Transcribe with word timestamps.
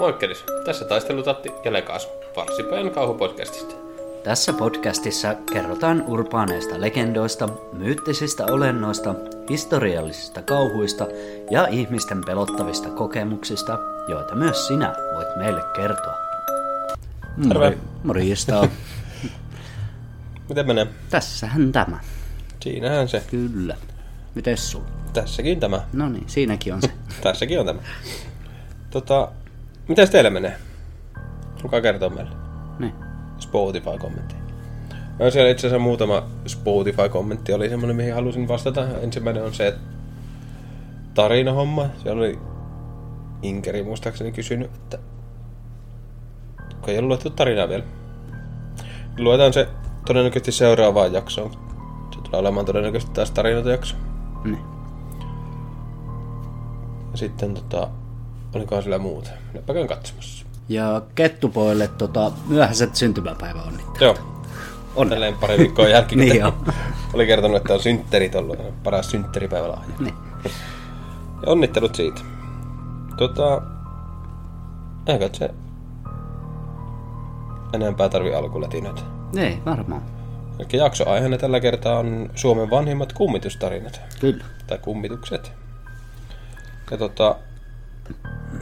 Moikkelis, 0.00 0.44
tässä 0.64 0.84
taistelutatti 0.84 1.52
ja 1.64 1.72
Lekas, 1.72 2.08
Varsipäin 2.36 2.90
kauhupodcastista. 2.90 3.74
Tässä 4.24 4.52
podcastissa 4.52 5.34
kerrotaan 5.52 6.04
urbaaneista 6.06 6.80
legendoista, 6.80 7.48
myyttisistä 7.72 8.44
olennoista, 8.46 9.14
historiallisista 9.50 10.42
kauhuista 10.42 11.06
ja 11.50 11.66
ihmisten 11.66 12.20
pelottavista 12.26 12.90
kokemuksista, 12.90 13.78
joita 14.08 14.34
myös 14.34 14.66
sinä 14.66 14.94
voit 15.14 15.36
meille 15.36 15.60
kertoa. 15.76 16.14
Terve. 17.48 17.78
Morjesta. 18.04 18.68
Miten 20.48 20.66
menee? 20.66 20.86
Tässähän 21.10 21.72
tämä. 21.72 22.00
Siinähän 22.60 23.08
se. 23.08 23.22
Kyllä. 23.30 23.76
Mites 24.34 24.70
sulla? 24.70 24.86
Tässäkin 25.12 25.60
tämä. 25.60 25.80
No 25.92 26.08
niin, 26.08 26.24
siinäkin 26.26 26.74
on 26.74 26.82
se. 26.82 26.90
Tässäkin 27.22 27.60
on 27.60 27.66
tämä. 27.66 27.80
Tota, 28.90 29.32
mitäs 29.88 30.10
teille 30.10 30.30
menee? 30.30 30.56
Kuka 31.62 31.80
kertoo 31.80 32.10
meille? 32.10 32.30
niin. 32.78 32.94
Spotify-kommentti. 33.38 34.34
No 35.18 35.30
siellä 35.30 35.50
itse 35.50 35.66
asiassa 35.66 35.82
muutama 35.82 36.22
Spotify-kommentti 36.46 37.52
oli 37.52 37.68
semmoinen, 37.68 37.96
mihin 37.96 38.14
halusin 38.14 38.48
vastata. 38.48 38.86
Ensimmäinen 39.02 39.44
on 39.44 39.54
se, 39.54 39.66
että 39.66 39.80
tarinahomma. 41.14 41.86
Siellä 42.02 42.20
oli 42.20 42.38
Inkeri 43.42 43.82
muistaakseni 43.82 44.32
kysynyt, 44.32 44.70
että 44.74 44.98
kun 46.80 46.90
ei 46.90 46.98
ollut 46.98 47.08
luettu 47.08 47.30
tarinaa 47.30 47.68
vielä. 47.68 47.84
Luetaan 49.18 49.52
se 49.52 49.68
todennäköisesti 50.06 50.52
seuraavaan 50.52 51.12
jaksoon. 51.12 51.50
Se 52.14 52.20
tulee 52.22 52.40
olemaan 52.40 52.66
todennäköisesti 52.66 53.14
taas 53.14 53.30
tarinoita 53.30 53.70
jakso. 53.70 53.96
niin. 54.44 54.58
Ja 57.12 57.18
sitten 57.18 57.54
tota, 57.54 57.88
olikohan 58.54 58.82
sillä 58.82 58.98
muuta. 58.98 59.30
Minäpä 59.52 59.74
käyn 59.74 59.88
katsomassa. 59.88 60.46
Ja 60.68 61.02
Kettupoille 61.14 61.88
tota, 61.88 62.32
myöhäiset 62.46 62.96
syntymäpäivä 62.96 63.62
onnittelut. 63.62 64.00
Joo. 64.00 64.16
On. 64.96 65.08
Tälleen 65.08 65.34
pari 65.34 65.58
viikkoa 65.58 65.88
jälkeen. 65.88 66.18
Niin 66.28 66.44
on. 66.44 66.52
Oli 67.12 67.26
kertonut, 67.26 67.56
että 67.56 67.74
on 67.74 67.82
synttärit 67.82 68.34
ollut. 68.34 68.58
Paras 68.82 69.10
synttäripäivälahja. 69.10 69.94
Niin. 69.98 70.14
Ja 71.42 71.52
onnittelut 71.52 71.94
siitä. 71.94 72.20
Tota... 73.16 73.62
Eikä 75.06 75.30
se... 75.32 75.50
Enempää 77.72 78.08
tarvi 78.08 78.34
alkulätinöitä. 78.34 79.00
Ei, 79.36 79.58
varmaan. 79.66 80.02
Eli 80.58 80.68
jaksoaiheena 80.72 81.38
tällä 81.38 81.60
kertaa 81.60 81.98
on 81.98 82.30
Suomen 82.34 82.70
vanhimmat 82.70 83.12
kummitustarinat. 83.12 84.00
Kyllä. 84.20 84.44
Tai 84.66 84.78
kummitukset. 84.78 85.52
Ja 86.90 86.96
tota... 86.96 87.36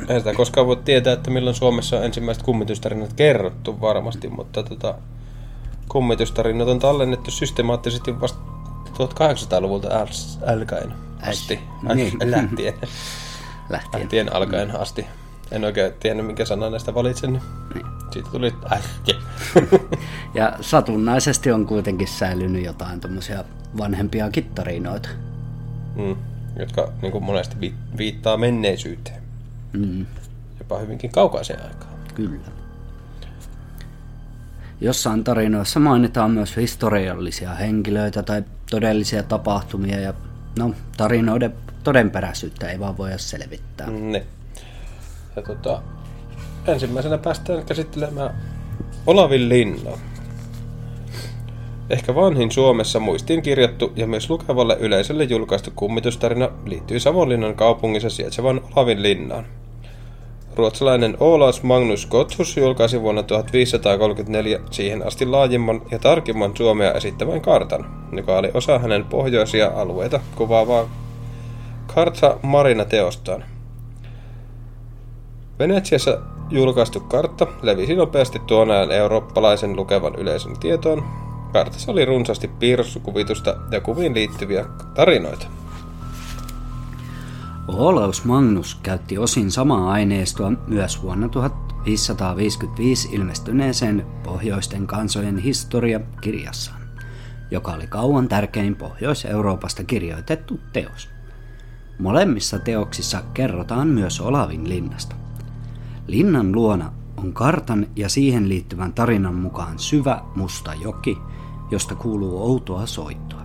Ei 0.09 0.19
sitä 0.21 0.35
koskaan 0.35 0.67
voi 0.67 0.77
tietää, 0.77 1.13
että 1.13 1.31
milloin 1.31 1.57
Suomessa 1.57 1.97
on 1.97 2.05
ensimmäiset 2.05 2.43
kummitustarinat 2.43 3.13
kerrottu 3.13 3.81
varmasti, 3.81 4.29
mutta 4.29 4.63
tota... 4.63 4.95
Kummitustarinat 5.89 6.69
on 6.69 6.79
tallennettu 6.79 7.31
systemaattisesti 7.31 8.21
vasta 8.21 8.39
1800-luvulta 8.93 9.89
äl- 9.89 10.51
alkaen 10.53 10.93
asti. 11.23 11.61
Niin. 11.95 12.13
Lähtien. 12.25 12.75
Lähtien. 13.71 14.01
Lähtien 14.01 14.35
alkaen 14.37 14.81
asti. 14.81 15.07
En 15.51 15.65
oikein 15.65 15.93
tiennyt, 16.01 16.27
minkä 16.27 16.45
sanan 16.45 16.71
näistä 16.73 16.95
valitsen. 16.95 17.33
Niin. 17.33 17.43
Siitä 18.11 18.29
tuli 18.31 18.55
ähke. 18.73 19.15
Ja 20.35 20.53
satunnaisesti 20.61 21.53
on 21.53 21.67
kuitenkin 21.67 22.09
säilynyt 22.09 22.65
jotain 22.65 23.01
tuommoisia 23.01 23.45
vanhempia 23.79 24.31
kittarinoita. 24.31 25.09
mm. 25.97 26.17
Jotka 26.57 26.93
niin 27.03 27.13
kuin 27.13 27.25
monesti 27.25 27.57
vi- 27.61 27.75
viittaa 27.97 28.37
menneisyyteen. 28.37 29.22
Mm, 29.73 30.07
Jopa 30.59 30.79
hyvinkin 30.79 31.11
kaukaiseen 31.11 31.63
aikaan. 31.63 31.93
kyllä. 32.15 32.47
Jossain 34.81 35.25
tarinoissa 35.25 35.81
mainitaan 35.81 36.31
myös 36.31 36.57
historiallisia 36.57 37.55
henkilöitä 37.55 38.23
tai 38.23 38.43
todellisia 38.71 39.23
tapahtumia 39.23 40.01
ja 40.01 40.15
no, 40.59 40.75
tarinoiden 40.97 41.55
todenperäisyyttä 41.85 42.71
ei 42.71 42.81
vaan 42.81 42.97
voida 42.99 43.19
selvittää. 43.19 43.91
Ne. 43.91 44.27
Ja 45.37 45.43
tota, 45.43 45.83
ensimmäisenä 46.67 47.19
päästään 47.19 47.65
käsittelemään 47.65 48.31
Olavin 49.07 49.49
linnaa. 49.49 49.99
Ehkä 51.91 52.15
vanhin 52.15 52.51
Suomessa 52.51 53.01
muistiin 53.01 53.43
kirjattu 53.43 53.93
ja 53.97 54.07
myös 54.07 54.31
lukevalle 54.31 54.77
yleisölle 54.81 55.25
julkaistu 55.25 55.71
kummitustarina 55.77 56.49
liittyy 56.67 57.01
Savonlinnan 57.01 57.55
kaupungissa 57.55 58.11
sijaitsevan 58.11 58.61
Olavin 58.77 59.03
linnaan. 59.03 59.47
Ruotsalainen 60.57 61.17
Olaus 61.21 61.63
Magnus 61.63 62.07
Gotthus 62.07 62.57
julkaisi 62.57 63.01
vuonna 63.01 63.23
1534 63.23 64.61
siihen 64.71 65.07
asti 65.07 65.27
laajimman 65.27 65.83
ja 65.91 65.99
tarkimman 65.99 66.57
Suomea 66.57 66.93
esittävän 66.93 67.41
kartan, 67.41 68.09
joka 68.13 68.39
oli 68.39 68.51
osa 68.55 68.79
hänen 68.79 69.05
pohjoisia 69.05 69.73
alueita 69.75 70.21
kuvaavaa 70.37 70.89
Kartsa 71.95 72.39
Marina-teostaan. 72.43 73.45
Venetsiassa 75.59 76.19
julkaistu 76.51 77.01
kartta 77.01 77.47
levisi 77.63 77.95
nopeasti 77.95 78.39
tuon 78.47 78.71
ajan 78.71 78.91
eurooppalaisen 78.91 79.77
lukevan 79.77 80.15
yleisön 80.15 80.59
tietoon. 80.61 81.05
Kartassa 81.53 81.93
oli 81.93 82.05
runsaasti 82.05 82.49
piirroskuvitusta 82.49 83.57
ja 83.71 83.81
kuviin 83.81 84.15
liittyviä 84.15 84.65
tarinoita. 84.95 85.62
Olaus 87.69 88.25
Magnus 88.25 88.75
käytti 88.83 89.19
osin 89.19 89.51
samaa 89.51 89.93
aineistoa 89.93 90.53
myös 90.67 91.03
vuonna 91.03 91.29
1555 91.29 93.09
ilmestyneeseen 93.13 94.07
Pohjoisten 94.25 94.87
kansojen 94.87 95.39
historia-kirjassaan, 95.39 96.81
joka 97.51 97.73
oli 97.73 97.87
kauan 97.87 98.29
tärkein 98.29 98.77
Pohjois-Euroopasta 98.77 99.85
kirjoitettu 99.85 100.61
teos. 100.73 101.09
Molemmissa 101.99 102.59
teoksissa 102.59 103.23
kerrotaan 103.35 103.89
myös 103.89 104.21
Olavin 104.21 104.69
linnasta. 104.69 105.17
Linnan 106.07 106.53
luona 106.53 106.93
on 107.17 107.33
kartan 107.33 107.87
ja 107.97 108.09
siihen 108.09 108.49
liittyvän 108.49 108.93
tarinan 108.93 109.35
mukaan 109.35 109.79
syvä 109.79 110.23
musta 110.37 110.75
joki, 110.75 111.19
josta 111.71 111.95
kuuluu 111.95 112.43
outoa 112.43 112.87
soittoa. 112.87 113.43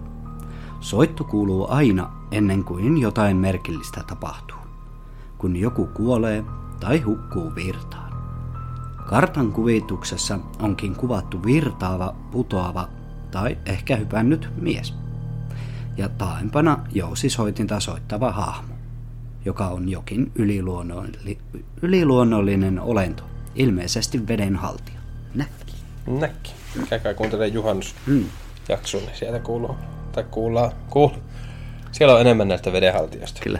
Soitto 0.80 1.24
kuuluu 1.24 1.68
aina 1.70 2.17
ennen 2.32 2.64
kuin 2.64 2.98
jotain 2.98 3.38
merkillistä 3.38 4.04
tapahtuu, 4.08 4.58
kun 5.38 5.56
joku 5.56 5.86
kuolee 5.86 6.44
tai 6.80 7.00
hukkuu 7.02 7.56
virtaan. 7.56 8.08
Kartan 9.06 9.52
kuvituksessa 9.52 10.40
onkin 10.62 10.96
kuvattu 10.96 11.44
virtaava, 11.44 12.16
putoava 12.32 12.90
tai 13.32 13.58
ehkä 13.66 13.96
hypännyt 13.96 14.50
mies. 14.62 14.94
Ja 15.98 16.10
taaempana 16.10 16.80
jousisoitinta 16.92 17.80
soittava 17.80 18.32
hahmo, 18.32 18.74
joka 19.46 19.68
on 19.68 19.90
jokin 19.90 20.32
yliluonnolli, 20.36 21.38
yliluonnollinen 21.82 22.80
olento, 22.80 23.24
ilmeisesti 23.56 24.28
vedenhaltija. 24.28 25.00
Näkki. 25.36 25.74
Näkki. 26.08 26.52
Käykää 26.90 27.14
kuuntelemaan 27.14 27.54
juhannusjakson, 27.54 29.02
Hmm, 29.02 29.08
niin 29.08 29.18
sieltä 29.18 29.40
kuuluu. 29.40 29.76
Tai 30.12 30.24
kuullaan. 30.32 30.72
Kuul. 30.90 31.10
Siellä 31.92 32.16
on 32.16 32.22
enemmän 32.22 32.48
näistä 32.48 32.72
vedenhaltijoista. 32.72 33.42
kyllä. 33.44 33.60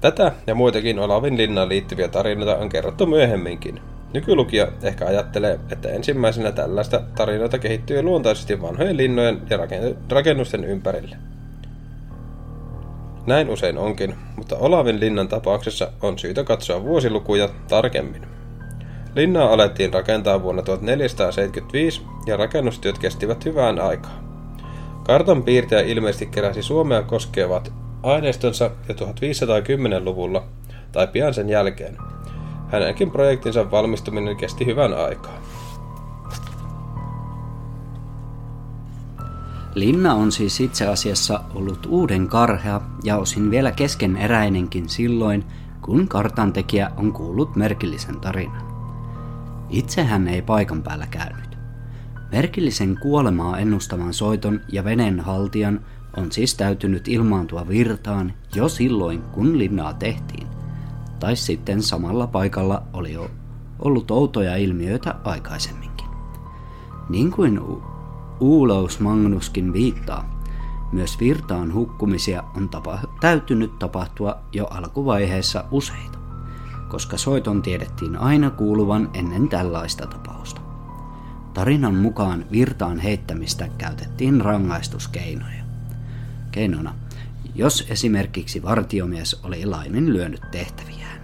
Tätä 0.00 0.32
ja 0.46 0.54
muitakin 0.54 0.98
Olavin 0.98 1.36
linnaan 1.36 1.68
liittyviä 1.68 2.08
tarinoita 2.08 2.56
on 2.56 2.68
kerrottu 2.68 3.06
myöhemminkin. 3.06 3.80
Nykylukija 4.14 4.68
ehkä 4.82 5.06
ajattelee, 5.06 5.60
että 5.72 5.88
ensimmäisenä 5.88 6.52
tällaista 6.52 7.02
tarinoita 7.16 7.58
kehittyy 7.58 8.02
luontaisesti 8.02 8.62
vanhojen 8.62 8.96
linnojen 8.96 9.42
ja 9.50 9.56
raken- 9.56 9.96
rakennusten 10.10 10.64
ympärille. 10.64 11.16
Näin 13.26 13.50
usein 13.50 13.78
onkin, 13.78 14.14
mutta 14.36 14.56
Olavin 14.56 15.00
linnan 15.00 15.28
tapauksessa 15.28 15.92
on 16.02 16.18
syytä 16.18 16.44
katsoa 16.44 16.84
vuosilukuja 16.84 17.48
tarkemmin. 17.68 18.26
Linnaa 19.14 19.52
alettiin 19.52 19.94
rakentaa 19.94 20.42
vuonna 20.42 20.62
1475 20.62 22.02
ja 22.26 22.36
rakennustyöt 22.36 22.98
kestivät 22.98 23.44
hyvään 23.44 23.80
aikaa. 23.80 24.29
Kartan 25.10 25.42
piirtäjä 25.42 25.80
ilmeisesti 25.80 26.26
keräsi 26.26 26.62
Suomea 26.62 27.02
koskevat 27.02 27.72
aineistonsa 28.02 28.70
jo 28.88 28.94
1510-luvulla 28.94 30.44
tai 30.92 31.06
pian 31.06 31.34
sen 31.34 31.48
jälkeen. 31.48 31.96
Hänenkin 32.68 33.10
projektinsa 33.10 33.70
valmistuminen 33.70 34.36
kesti 34.36 34.66
hyvän 34.66 34.94
aikaa. 34.94 35.38
Linna 39.74 40.14
on 40.14 40.32
siis 40.32 40.60
itse 40.60 40.86
asiassa 40.86 41.40
ollut 41.54 41.86
uuden 41.86 42.28
karhea 42.28 42.80
ja 43.04 43.18
osin 43.18 43.50
vielä 43.50 43.72
keskeneräinenkin 43.72 44.88
silloin, 44.88 45.44
kun 45.82 46.08
kartantekijä 46.08 46.90
on 46.96 47.12
kuullut 47.12 47.56
merkillisen 47.56 48.20
tarinan. 48.20 48.66
Itse 49.70 50.04
hän 50.04 50.28
ei 50.28 50.42
paikan 50.42 50.82
päällä 50.82 51.06
käynyt. 51.06 51.49
Merkillisen 52.32 52.98
kuolemaa 53.00 53.58
ennustavan 53.58 54.14
soiton 54.14 54.60
ja 54.68 54.84
veneen 54.84 55.20
haltijan 55.20 55.80
on 56.16 56.32
siis 56.32 56.54
täytynyt 56.54 57.08
ilmaantua 57.08 57.68
virtaan 57.68 58.32
jo 58.54 58.68
silloin, 58.68 59.22
kun 59.22 59.58
linnaa 59.58 59.94
tehtiin. 59.94 60.46
tai 61.20 61.36
sitten 61.36 61.82
samalla 61.82 62.26
paikalla 62.26 62.82
oli 62.92 63.12
jo 63.12 63.30
ollut 63.78 64.10
outoja 64.10 64.56
ilmiöitä 64.56 65.14
aikaisemminkin. 65.24 66.06
Niin 67.08 67.30
kuin 67.30 67.60
Uulaus 68.40 69.00
Magnuskin 69.00 69.72
viittaa, 69.72 70.40
myös 70.92 71.20
virtaan 71.20 71.74
hukkumisia 71.74 72.42
on 72.56 72.68
tapa- 72.68 73.08
täytynyt 73.20 73.78
tapahtua 73.78 74.38
jo 74.52 74.66
alkuvaiheessa 74.66 75.64
useita, 75.70 76.18
koska 76.88 77.16
soiton 77.18 77.62
tiedettiin 77.62 78.16
aina 78.16 78.50
kuuluvan 78.50 79.10
ennen 79.14 79.48
tällaista 79.48 80.06
tapausta. 80.06 80.59
Tarinan 81.54 81.94
mukaan 81.94 82.44
virtaan 82.52 82.98
heittämistä 82.98 83.68
käytettiin 83.78 84.40
rangaistuskeinoja. 84.40 85.64
Keinona, 86.50 86.94
jos 87.54 87.86
esimerkiksi 87.90 88.62
vartiomies 88.62 89.40
oli 89.44 89.66
laiminlyönyt 89.66 90.40
tehtäviään. 90.50 91.20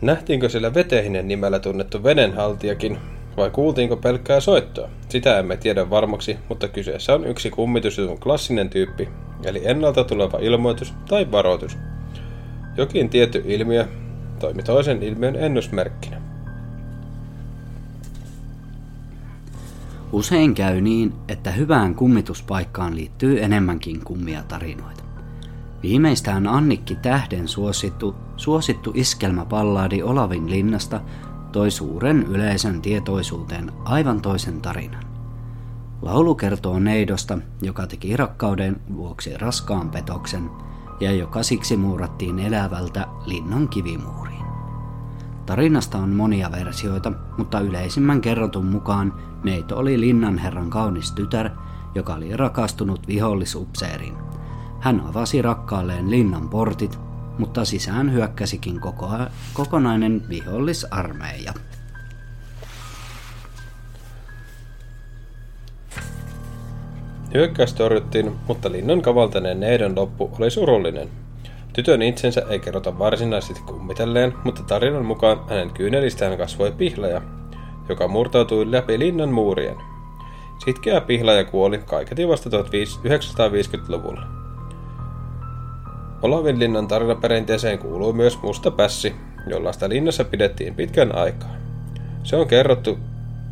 Nähtiinkö 0.00 0.48
sillä 0.48 0.74
Vetehinen 0.74 1.28
nimellä 1.28 1.58
tunnettu 1.58 2.02
venenhaltijakin, 2.02 2.98
vai 3.36 3.50
kuultiinko 3.50 3.96
pelkkää 3.96 4.40
soittoa? 4.40 4.88
Sitä 5.08 5.38
emme 5.38 5.56
tiedä 5.56 5.90
varmaksi, 5.90 6.36
mutta 6.48 6.68
kyseessä 6.68 7.14
on 7.14 7.26
yksi 7.26 7.50
kummitusjutun 7.50 8.20
klassinen 8.20 8.70
tyyppi, 8.70 9.08
eli 9.44 9.62
ennalta 9.64 10.04
tuleva 10.04 10.38
ilmoitus 10.38 10.94
tai 11.08 11.30
varoitus. 11.32 11.78
Jokin 12.76 13.08
tietty 13.08 13.42
ilmiö 13.46 13.88
toimi 14.42 14.62
toisen 14.62 15.02
ilmiön 15.02 15.36
ennusmerkkinä. 15.36 16.20
Usein 20.12 20.54
käy 20.54 20.80
niin, 20.80 21.12
että 21.28 21.50
hyvään 21.50 21.94
kummituspaikkaan 21.94 22.96
liittyy 22.96 23.42
enemmänkin 23.42 24.04
kummia 24.04 24.42
tarinoita. 24.42 25.04
Viimeistään 25.82 26.46
Annikki 26.46 26.94
Tähden 26.94 27.48
suosittu, 27.48 28.14
suosittu 28.36 28.92
iskelmäpallaadi 28.94 30.02
Olavin 30.02 30.50
linnasta 30.50 31.00
toi 31.52 31.70
suuren 31.70 32.22
yleisön 32.22 32.82
tietoisuuteen 32.82 33.72
aivan 33.84 34.20
toisen 34.20 34.60
tarinan. 34.60 35.04
Laulu 36.02 36.34
kertoo 36.34 36.78
neidosta, 36.78 37.38
joka 37.60 37.86
teki 37.86 38.16
rakkauden 38.16 38.76
vuoksi 38.96 39.38
raskaan 39.38 39.90
petoksen 39.90 40.50
ja 41.00 41.12
joka 41.12 41.42
siksi 41.42 41.76
muurattiin 41.76 42.38
elävältä 42.38 43.06
linnan 43.26 43.68
kivimuuriin. 43.68 44.44
Tarinasta 45.46 45.98
on 45.98 46.10
monia 46.10 46.52
versioita, 46.52 47.12
mutta 47.38 47.60
yleisimmän 47.60 48.20
kerrotun 48.20 48.66
mukaan 48.66 49.12
neito 49.44 49.78
oli 49.78 50.00
linnanherran 50.00 50.70
kaunis 50.70 51.12
tytär, 51.12 51.50
joka 51.94 52.14
oli 52.14 52.36
rakastunut 52.36 53.06
vihollisupseeriin. 53.08 54.14
Hän 54.80 55.00
avasi 55.00 55.42
rakkaalleen 55.42 56.10
linnan 56.10 56.48
portit 56.48 56.98
mutta 57.38 57.64
sisään 57.64 58.12
hyökkäsikin 58.12 58.80
koko, 58.80 59.10
kokonainen 59.54 60.22
vihollisarmeija. 60.28 61.54
Hyökkäys 67.34 67.74
torjuttiin, 67.74 68.32
mutta 68.48 68.72
linnan 68.72 69.02
kavaltaneen 69.02 69.60
neidon 69.60 69.96
loppu 69.96 70.30
oli 70.38 70.50
surullinen. 70.50 71.08
Tytön 71.72 72.02
itsensä 72.02 72.42
ei 72.50 72.58
kerrota 72.58 72.98
varsinaisesti 72.98 73.62
kummitelleen, 73.62 74.34
mutta 74.44 74.62
tarinan 74.62 75.04
mukaan 75.04 75.40
hänen 75.48 75.70
kyynelistään 75.70 76.38
kasvoi 76.38 76.72
pihlaja, 76.72 77.22
joka 77.88 78.08
murtautui 78.08 78.70
läpi 78.70 78.98
linnan 78.98 79.28
muurien. 79.28 79.76
Sitkeä 80.64 81.00
pihlaja 81.00 81.44
kuoli 81.44 81.78
kaiketi 81.78 82.28
vasta 82.28 82.50
1950-luvulla. 82.50 84.26
Olavinlinnan 86.22 86.88
tarinaperinteeseen 86.88 87.78
kuuluu 87.78 88.12
myös 88.12 88.42
musta 88.42 88.70
pässi, 88.70 89.14
jollaista 89.46 89.88
linnassa 89.88 90.24
pidettiin 90.24 90.74
pitkän 90.74 91.14
aikaa. 91.14 91.56
Se 92.22 92.36
on 92.36 92.48
kerrottu, 92.48 92.98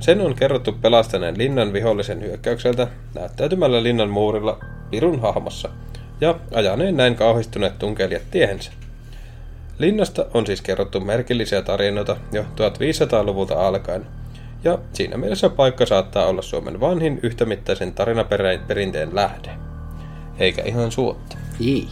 sen 0.01 0.21
on 0.21 0.35
kerrottu 0.35 0.73
pelastaneen 0.73 1.39
linnan 1.39 1.73
vihollisen 1.73 2.21
hyökkäykseltä 2.21 2.89
näyttäytymällä 3.15 3.83
linnan 3.83 4.11
muurilla 4.11 4.59
pirun 4.91 5.21
hahmossa 5.21 5.69
ja 6.21 6.35
ajaneen 6.55 6.97
näin 6.97 7.15
kauhistuneet 7.15 7.79
tunkelijat 7.79 8.23
tiehensä. 8.31 8.73
Linnasta 9.79 10.27
on 10.35 10.47
siis 10.47 10.63
kerrottu 10.63 11.01
merkillisiä 11.01 11.63
tarinoita 11.63 12.17
jo 12.33 12.43
1500-luvulta 12.43 13.67
alkaen, 13.67 14.07
ja 14.65 14.79
siinä 14.93 15.17
mielessä 15.17 15.49
paikka 15.49 15.87
saattaa 15.87 16.27
olla 16.27 16.43
Suomen 16.43 16.81
vanhin 16.81 17.21
yhtämittaisen 17.23 17.93
tarinaperinteen 17.93 19.15
lähde. 19.15 19.51
Eikä 20.39 20.63
ihan 20.63 20.93
suotta. 20.93 21.37
Ei. 21.61 21.89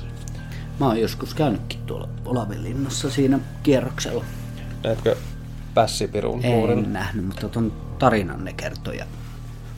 Mä 0.81 0.87
oon 0.87 1.01
joskus 1.01 1.35
käynytkin 1.35 1.81
tuolla 1.87 2.09
Olavinlinnassa 2.25 3.11
siinä 3.11 3.39
kierroksella. 3.63 4.25
Näetkö 4.85 5.17
Pässipirun 5.75 6.45
En 6.45 6.93
nähnyt, 6.93 7.27
mutta 7.27 7.49
ton 7.49 7.88
tarinan 7.99 8.45
ne 8.45 8.53
kertoi. 8.53 8.97
Ja 8.97 9.05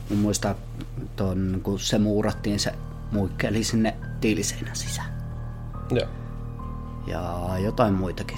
mun 0.09 0.19
muista 0.19 0.55
ton, 1.15 1.59
kun 1.63 1.79
se 1.79 1.97
muurattiin, 1.97 2.59
se 2.59 2.73
muikkeli 3.11 3.63
sinne 3.63 3.95
tiiliseinän 4.21 4.75
sisään. 4.75 5.13
Joo. 5.89 6.07
Ja 7.07 7.57
jotain 7.63 7.93
muitakin 7.93 8.37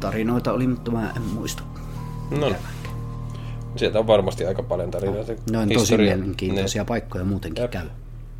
tarinoita 0.00 0.52
oli, 0.52 0.66
mutta 0.66 0.90
mä 0.90 1.10
en 1.16 1.22
muista. 1.22 1.62
No. 2.40 2.52
Sieltä 3.76 3.98
on 3.98 4.06
varmasti 4.06 4.46
aika 4.46 4.62
paljon 4.62 4.90
tarinoita. 4.90 5.32
Ne 5.50 5.58
on 5.58 5.68
tosi 5.68 5.96
mielenkiintoisia 5.96 6.82
Niin. 6.82 6.86
paikkoja 6.86 7.24
muutenkin 7.24 7.62
Jep. 7.62 7.70
käy. 7.70 7.86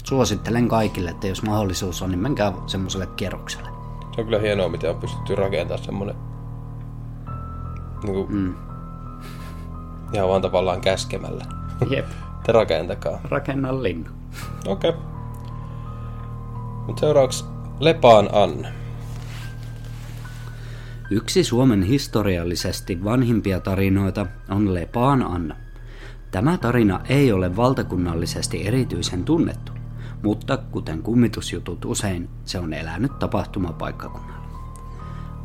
Suosittelen 0.04 0.68
kaikille, 0.68 1.10
että 1.10 1.26
jos 1.26 1.42
mahdollisuus 1.42 2.02
on, 2.02 2.10
niin 2.10 2.18
menkää 2.18 2.52
semmoiselle 2.66 3.06
kierrokselle. 3.06 3.68
Se 4.14 4.20
on 4.20 4.24
kyllä 4.24 4.38
hienoa, 4.38 4.68
miten 4.68 4.90
on 4.90 4.96
pystytty 4.96 5.34
rakentamaan 5.34 5.84
semmonen 5.84 6.14
niin 8.02 8.14
kuin, 8.14 8.32
Mm. 8.32 8.54
Ihan 10.12 10.28
vaan 10.28 10.42
tavallaan 10.42 10.80
käskemällä. 10.80 11.44
Jep. 11.90 12.06
Te 12.46 12.52
rakentakaa. 12.52 13.20
Rakenna 13.24 13.82
linna. 13.82 14.10
Okei. 14.66 14.90
Okay. 14.90 15.02
Mutta 16.86 17.00
seuraavaksi 17.00 17.44
Lepaan 17.80 18.28
Anna. 18.32 18.68
Yksi 21.10 21.44
Suomen 21.44 21.82
historiallisesti 21.82 23.04
vanhimpia 23.04 23.60
tarinoita 23.60 24.26
on 24.50 24.74
Lepaan 24.74 25.22
Anna. 25.22 25.56
Tämä 26.30 26.58
tarina 26.58 27.00
ei 27.08 27.32
ole 27.32 27.56
valtakunnallisesti 27.56 28.66
erityisen 28.66 29.24
tunnettu, 29.24 29.72
mutta 30.22 30.56
kuten 30.56 31.02
kummitusjutut 31.02 31.84
usein, 31.84 32.28
se 32.44 32.58
on 32.58 32.72
elänyt 32.72 33.18
tapahtumapaikkakunnalla. 33.18 34.48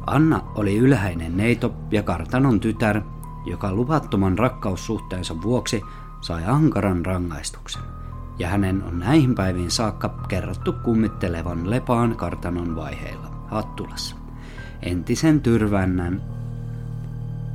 Anna 0.06 0.42
oli 0.56 0.78
ylhäinen 0.78 1.38
neito 1.38 1.74
ja 1.92 2.04
kartanon 2.04 2.60
tytär, 2.60 3.02
joka 3.46 3.74
luvattoman 3.74 4.38
rakkaussuhteensa 4.38 5.42
vuoksi 5.42 5.82
sai 6.22 6.44
ankaran 6.46 7.06
rangaistuksen. 7.06 7.82
Ja 8.40 8.48
hänen 8.48 8.84
on 8.84 9.00
näihin 9.00 9.36
päiviin 9.36 9.72
saakka 9.72 10.10
kerrottu 10.28 10.74
kummittelevan 10.74 11.70
Lepaan 11.70 12.16
kartanon 12.16 12.76
vaiheilla 12.76 13.46
Hattulassa. 13.48 14.16
Entisen 14.82 15.42
Tyrvännän, 15.42 16.22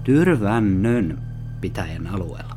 Tyrvännön 0.05 1.19
pitäjän 1.61 2.07
alueella. 2.07 2.57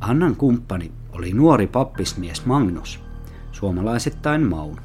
Annan 0.00 0.36
kumppani 0.36 0.92
oli 1.12 1.32
nuori 1.32 1.66
pappismies 1.66 2.46
Magnus, 2.46 3.00
suomalaisittain 3.52 4.46
Maunu, 4.46 4.80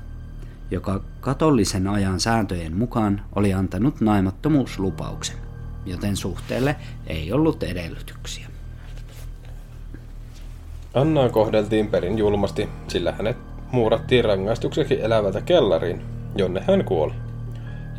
joka 0.72 1.02
katolisen 1.20 1.88
ajan 1.88 2.20
sääntöjen 2.20 2.78
mukaan 2.78 3.22
oli 3.36 3.54
antanut 3.54 4.02
naimattomuuslupauksen, 4.02 5.47
joten 5.90 6.16
suhteelle 6.16 6.76
ei 7.08 7.34
ollut 7.34 7.64
edellytyksiä. 7.64 8.48
Annaa 10.94 11.30
kohdeltiin 11.30 11.88
perin 11.88 12.18
julmasti, 12.18 12.70
sillä 12.88 13.12
hänet 13.12 13.38
muurattiin 13.72 14.26
rangaistukseksi 14.26 15.02
elävältä 15.02 15.42
kellariin, 15.42 16.02
jonne 16.36 16.64
hän 16.68 16.86
kuoli. 16.86 17.14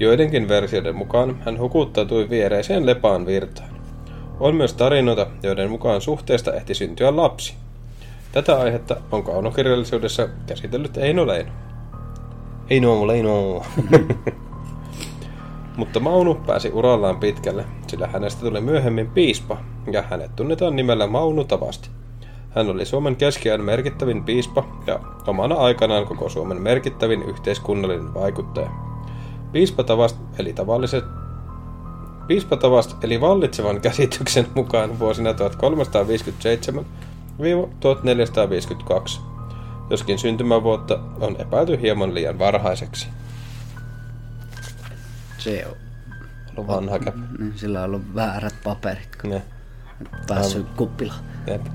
Joidenkin 0.01 0.49
versioiden 0.49 0.97
mukaan 0.97 1.43
hän 1.45 1.59
hukuttautui 1.59 2.31
viereiseen 2.31 2.87
lepaan 2.87 3.27
virtaan. 3.27 3.71
On 4.41 4.55
myös 4.55 4.75
tarinoita, 4.75 5.27
joiden 5.43 5.71
mukaan 5.71 6.01
suhteesta 6.01 6.53
ehti 6.55 6.75
syntyä 6.75 7.17
lapsi. 7.17 7.55
Tätä 8.33 8.61
aihetta 8.61 8.97
on 9.13 9.23
kaunokirjallisuudessa 9.23 10.29
käsitellyt 10.47 10.97
Eino 10.97 11.27
Leino. 11.27 11.51
Eino 12.71 13.07
Leino. 13.07 13.63
Mutta 15.79 16.01
Maunu 16.01 16.35
pääsi 16.35 16.71
urallaan 16.73 17.17
pitkälle, 17.17 17.65
sillä 17.87 18.07
hänestä 18.07 18.41
tuli 18.41 18.61
myöhemmin 18.61 19.11
piispa, 19.11 19.57
ja 19.93 20.03
hänet 20.03 20.37
tunnetaan 20.37 20.77
nimellä 20.77 21.07
Maunu 21.07 21.45
Tavasti. 21.45 21.91
Hän 22.51 22.71
oli 22.71 22.85
Suomen 22.85 23.17
keskiajan 23.17 23.65
merkittävin 23.65 24.25
piispa 24.25 24.65
ja 24.87 25.01
omana 25.27 25.55
aikanaan 25.55 26.07
koko 26.07 26.29
Suomen 26.29 26.63
merkittävin 26.63 27.23
yhteiskunnallinen 27.23 28.15
vaikuttaja. 28.15 28.71
Piispatavast 29.53 30.17
eli 30.39 30.53
tavalliset 30.53 31.05
Piispatavast 32.27 33.05
eli 33.05 33.21
vallitsevan 33.21 33.81
käsityksen 33.81 34.47
mukaan 34.55 34.99
vuosina 34.99 35.33
1357-1452, 35.33 35.37
joskin 39.91 40.19
syntymävuotta 40.19 40.99
on 41.21 41.37
epäilty 41.39 41.81
hieman 41.81 42.15
liian 42.15 42.39
varhaiseksi. 42.39 43.09
Se 45.39 45.67
on. 45.67 45.77
Ollut 46.57 46.67
vanha 46.67 46.99
käpä. 46.99 47.19
Niin 47.39 47.59
sillä 47.59 47.79
on 47.79 47.85
ollut 47.85 48.15
väärät 48.15 48.55
paperit, 48.65 49.17
kun 49.21 49.31
Ne. 49.31 49.43
päässyt 50.29 50.67
kuppilaan. 50.77 51.21
Jep. 51.47 51.67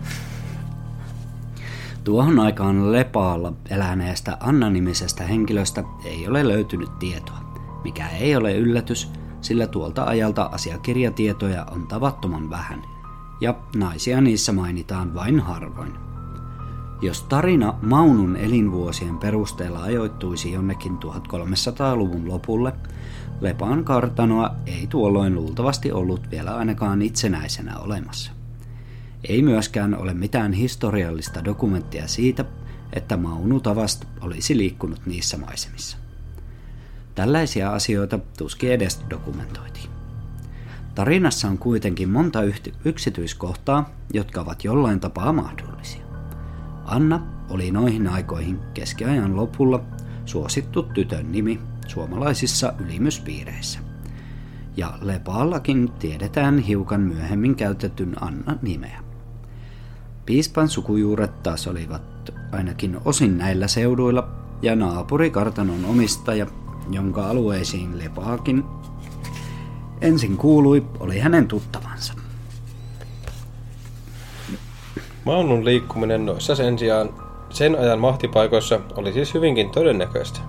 Tuohon 2.03 2.39
aikaan 2.39 2.91
Lepaalla 2.91 3.53
eläneestä 3.69 4.37
Anna-nimisestä 4.39 5.23
henkilöstä 5.23 5.83
ei 6.05 6.27
ole 6.27 6.47
löytynyt 6.47 6.99
tietoa, 6.99 7.39
mikä 7.83 8.07
ei 8.09 8.35
ole 8.35 8.53
yllätys, 8.55 9.11
sillä 9.41 9.67
tuolta 9.67 10.03
ajalta 10.03 10.43
asiakirjatietoja 10.43 11.65
on 11.71 11.87
tavattoman 11.87 12.49
vähän, 12.49 12.81
ja 13.41 13.55
naisia 13.75 14.21
niissä 14.21 14.51
mainitaan 14.51 15.13
vain 15.13 15.39
harvoin. 15.39 15.93
Jos 17.01 17.21
tarina 17.23 17.73
Maunun 17.81 18.35
elinvuosien 18.35 19.17
perusteella 19.17 19.83
ajoittuisi 19.83 20.51
jonnekin 20.51 20.97
1300-luvun 20.97 22.27
lopulle, 22.27 22.73
Lepaan 23.41 23.83
kartanoa 23.83 24.55
ei 24.65 24.87
tuolloin 24.87 25.35
luultavasti 25.35 25.91
ollut 25.91 26.31
vielä 26.31 26.55
ainakaan 26.55 27.01
itsenäisenä 27.01 27.79
olemassa. 27.79 28.31
Ei 29.29 29.41
myöskään 29.41 29.97
ole 29.97 30.13
mitään 30.13 30.53
historiallista 30.53 31.45
dokumenttia 31.45 32.07
siitä, 32.07 32.45
että 32.93 33.17
Maunu 33.17 33.59
Tavast 33.59 34.05
olisi 34.21 34.57
liikkunut 34.57 35.05
niissä 35.05 35.37
maisemissa. 35.37 35.97
Tällaisia 37.15 37.73
asioita 37.73 38.19
tuskin 38.37 38.71
edes 38.71 39.01
dokumentoitiin. 39.09 39.89
Tarinassa 40.95 41.47
on 41.47 41.57
kuitenkin 41.57 42.09
monta 42.09 42.39
yksityiskohtaa, 42.85 43.89
jotka 44.13 44.41
ovat 44.41 44.63
jollain 44.63 44.99
tapaa 44.99 45.33
mahdollisia. 45.33 46.01
Anna 46.85 47.21
oli 47.49 47.71
noihin 47.71 48.07
aikoihin 48.07 48.59
keskiajan 48.73 49.35
lopulla 49.35 49.83
suosittu 50.25 50.83
tytön 50.83 51.31
nimi 51.31 51.59
suomalaisissa 51.89 52.73
ylimyspiireissä. 52.79 53.79
Ja 54.77 54.93
Lepaallakin 55.01 55.91
tiedetään 55.91 56.57
hiukan 56.59 57.01
myöhemmin 57.01 57.55
käytetyn 57.55 58.23
Anna-nimeä. 58.23 58.99
Piispan 60.25 60.69
sukujuuret 60.69 61.43
taas 61.43 61.67
olivat 61.67 62.33
ainakin 62.51 62.97
osin 63.05 63.37
näillä 63.37 63.67
seuduilla, 63.67 64.27
ja 64.61 64.75
naapurikartanon 64.75 65.85
omistaja, 65.85 66.47
jonka 66.91 67.29
alueisiin 67.29 67.99
Lepaakin 67.99 68.63
ensin 70.01 70.37
kuului, 70.37 70.85
oli 70.99 71.19
hänen 71.19 71.47
tuttavansa. 71.47 72.13
Maunun 75.25 75.65
liikkuminen 75.65 76.25
noissa 76.25 76.55
sen 76.55 76.79
sijaan 76.79 77.09
sen 77.49 77.79
ajan 77.79 77.99
mahtipaikoissa 77.99 78.79
oli 78.97 79.13
siis 79.13 79.33
hyvinkin 79.33 79.69
todennäköistä. 79.69 80.39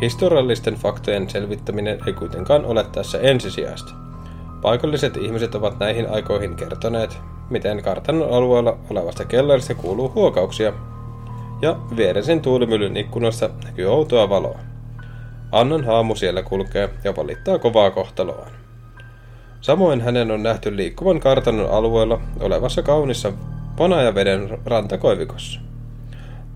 Historiallisten 0.00 0.74
faktojen 0.74 1.30
selvittäminen 1.30 1.98
ei 2.06 2.12
kuitenkaan 2.12 2.64
ole 2.64 2.84
tässä 2.92 3.18
ensisijaista. 3.18 3.92
Paikalliset 4.62 5.16
ihmiset 5.16 5.54
ovat 5.54 5.78
näihin 5.78 6.10
aikoihin 6.10 6.56
kertoneet, 6.56 7.18
miten 7.50 7.82
kartanon 7.82 8.32
alueella 8.32 8.78
olevasta 8.90 9.24
kellarista 9.24 9.74
kuuluu 9.74 10.12
huokauksia, 10.14 10.72
ja 11.62 11.76
vieresen 11.96 12.40
tuulimyllyn 12.40 12.96
ikkunasta 12.96 13.50
näkyy 13.64 13.86
outoa 13.86 14.28
valoa. 14.28 14.58
Annan 15.52 15.84
haamu 15.84 16.14
siellä 16.14 16.42
kulkee 16.42 16.90
ja 17.04 17.16
valittaa 17.16 17.58
kovaa 17.58 17.90
kohtaloaan. 17.90 18.52
Samoin 19.60 20.00
hänen 20.00 20.30
on 20.30 20.42
nähty 20.42 20.76
liikkuvan 20.76 21.20
kartanon 21.20 21.70
alueella 21.70 22.20
olevassa 22.40 22.82
kaunissa 22.82 23.32
Ponajaveden 23.76 24.58
rantakoivikossa. 24.64 25.60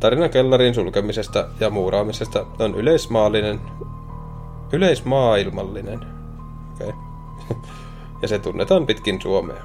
Tarina 0.00 0.28
kellarin 0.28 0.74
sulkemisesta 0.74 1.46
ja 1.60 1.70
muuraamisesta 1.70 2.46
on 2.58 2.74
yleismaallinen, 2.74 3.60
yleismaailmallinen. 4.72 6.00
Okay. 6.74 6.92
ja 8.22 8.28
se 8.28 8.38
tunnetaan 8.38 8.86
pitkin 8.86 9.22
Suomea. 9.22 9.62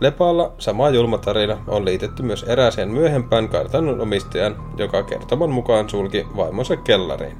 Lepaalla 0.00 0.52
sama 0.58 0.90
julma 0.90 1.18
tarina 1.18 1.58
on 1.66 1.84
liitetty 1.84 2.22
myös 2.22 2.42
erääseen 2.42 2.88
myöhempään 2.88 3.48
kartanon 3.48 4.00
omistajan, 4.00 4.56
joka 4.76 5.02
kertoman 5.02 5.50
mukaan 5.50 5.90
sulki 5.90 6.26
vaimonsa 6.36 6.76
kellariin. 6.76 7.36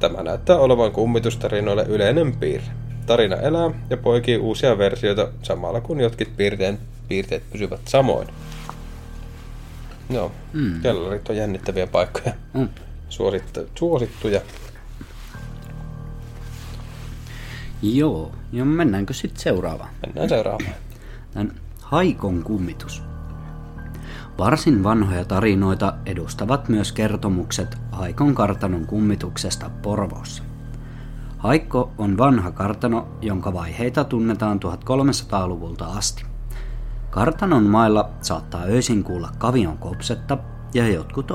Tämä 0.00 0.22
näyttää 0.22 0.58
olevan 0.58 0.92
kummitustarinoille 0.92 1.84
yleinen 1.88 2.36
piirre. 2.36 2.66
Tarina 3.06 3.36
elää 3.36 3.70
ja 3.90 3.96
poikii 3.96 4.38
uusia 4.38 4.78
versioita 4.78 5.28
samalla 5.42 5.80
kun 5.80 6.00
jotkin 6.00 6.26
piirteet, 6.36 6.80
piirteet 7.08 7.42
pysyvät 7.52 7.80
samoin. 7.84 8.28
Joo, 10.10 10.32
mm. 10.52 10.80
kellarit 10.80 11.28
on 11.28 11.36
jännittäviä 11.36 11.86
paikkoja. 11.86 12.34
Mm. 12.54 12.68
Suosittu, 13.08 13.60
suosittuja. 13.74 14.40
Joo, 17.82 18.32
ja 18.52 18.64
mennäänkö 18.64 19.14
sitten 19.14 19.42
seuraavaan? 19.42 19.90
Mennään 20.06 20.28
seuraavaan. 20.28 20.74
Tän 21.34 21.52
Haikon 21.80 22.42
kummitus. 22.42 23.02
Varsin 24.38 24.84
vanhoja 24.84 25.24
tarinoita 25.24 25.94
edustavat 26.06 26.68
myös 26.68 26.92
kertomukset 26.92 27.78
Haikon 27.92 28.34
kartanon 28.34 28.86
kummituksesta 28.86 29.70
Porvoossa. 29.82 30.42
Haikko 31.38 31.92
on 31.98 32.18
vanha 32.18 32.50
kartano, 32.50 33.08
jonka 33.22 33.52
vaiheita 33.52 34.04
tunnetaan 34.04 34.60
1300-luvulta 34.60 35.86
asti. 35.86 36.33
Kartanon 37.14 37.64
mailla 37.64 38.10
saattaa 38.20 38.62
öisin 38.62 39.04
kuulla 39.04 39.30
kavion 39.38 39.78
kopsetta, 39.78 40.38
ja 40.74 40.88
jotkut 40.88 41.30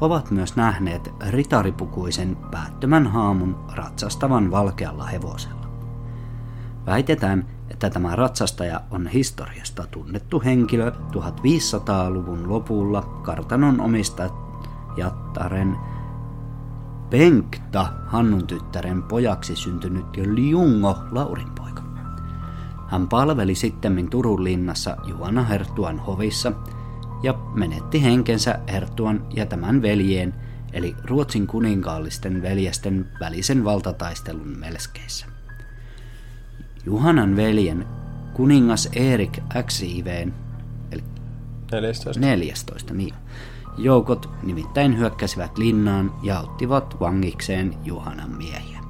ovat 0.00 0.30
myös 0.30 0.56
nähneet 0.56 1.14
ritaripukuisen 1.28 2.36
päättömän 2.50 3.06
haamun 3.06 3.64
ratsastavan 3.74 4.50
valkealla 4.50 5.06
hevosella. 5.06 5.66
Väitetään, 6.86 7.46
että 7.70 7.90
tämä 7.90 8.16
ratsastaja 8.16 8.80
on 8.90 9.06
historiasta 9.06 9.86
tunnettu 9.90 10.42
henkilö 10.44 10.90
1500-luvun 10.90 12.48
lopulla 12.48 13.02
kartanon 13.02 13.80
omistajattaren 13.80 15.76
Penkta 17.10 17.86
Hannun 18.06 18.46
tyttären 18.46 19.02
pojaksi 19.02 19.56
syntynyt 19.56 20.16
Liungo 20.16 20.98
Laurinpoika. 21.10 21.59
Hän 22.90 23.08
palveli 23.08 23.54
sitten 23.54 24.08
Turun 24.10 24.44
linnassa 24.44 24.96
Juhana 25.06 25.42
Herttuan 25.42 25.98
hovissa 25.98 26.52
ja 27.22 27.34
menetti 27.54 28.02
henkensä 28.02 28.58
Herttuan 28.72 29.26
ja 29.34 29.46
tämän 29.46 29.82
veljeen, 29.82 30.34
eli 30.72 30.96
Ruotsin 31.04 31.46
kuninkaallisten 31.46 32.42
veljesten 32.42 33.08
välisen 33.20 33.64
valtataistelun 33.64 34.58
melskeissä. 34.58 35.26
Juhanan 36.84 37.36
veljen 37.36 37.86
kuningas 38.32 38.88
Erik 38.92 39.38
XIVn, 39.62 40.34
eli 40.92 41.02
14. 41.72 42.20
14, 42.20 42.94
niin. 42.94 43.14
Joukot 43.78 44.30
nimittäin 44.42 44.98
hyökkäsivät 44.98 45.58
linnaan 45.58 46.12
ja 46.22 46.40
ottivat 46.40 47.00
vangikseen 47.00 47.74
Juhanan 47.84 48.30
miehiä, 48.30 48.80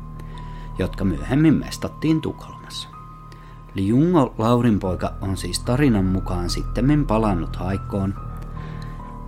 jotka 0.78 1.04
myöhemmin 1.04 1.54
mestattiin 1.54 2.20
Tukholmassa. 2.20 2.99
Liungo 3.74 4.34
Laurinpoika 4.38 5.14
on 5.20 5.36
siis 5.36 5.60
tarinan 5.60 6.04
mukaan 6.04 6.50
sittemmin 6.50 7.06
palannut 7.06 7.56
haikkoon. 7.56 8.14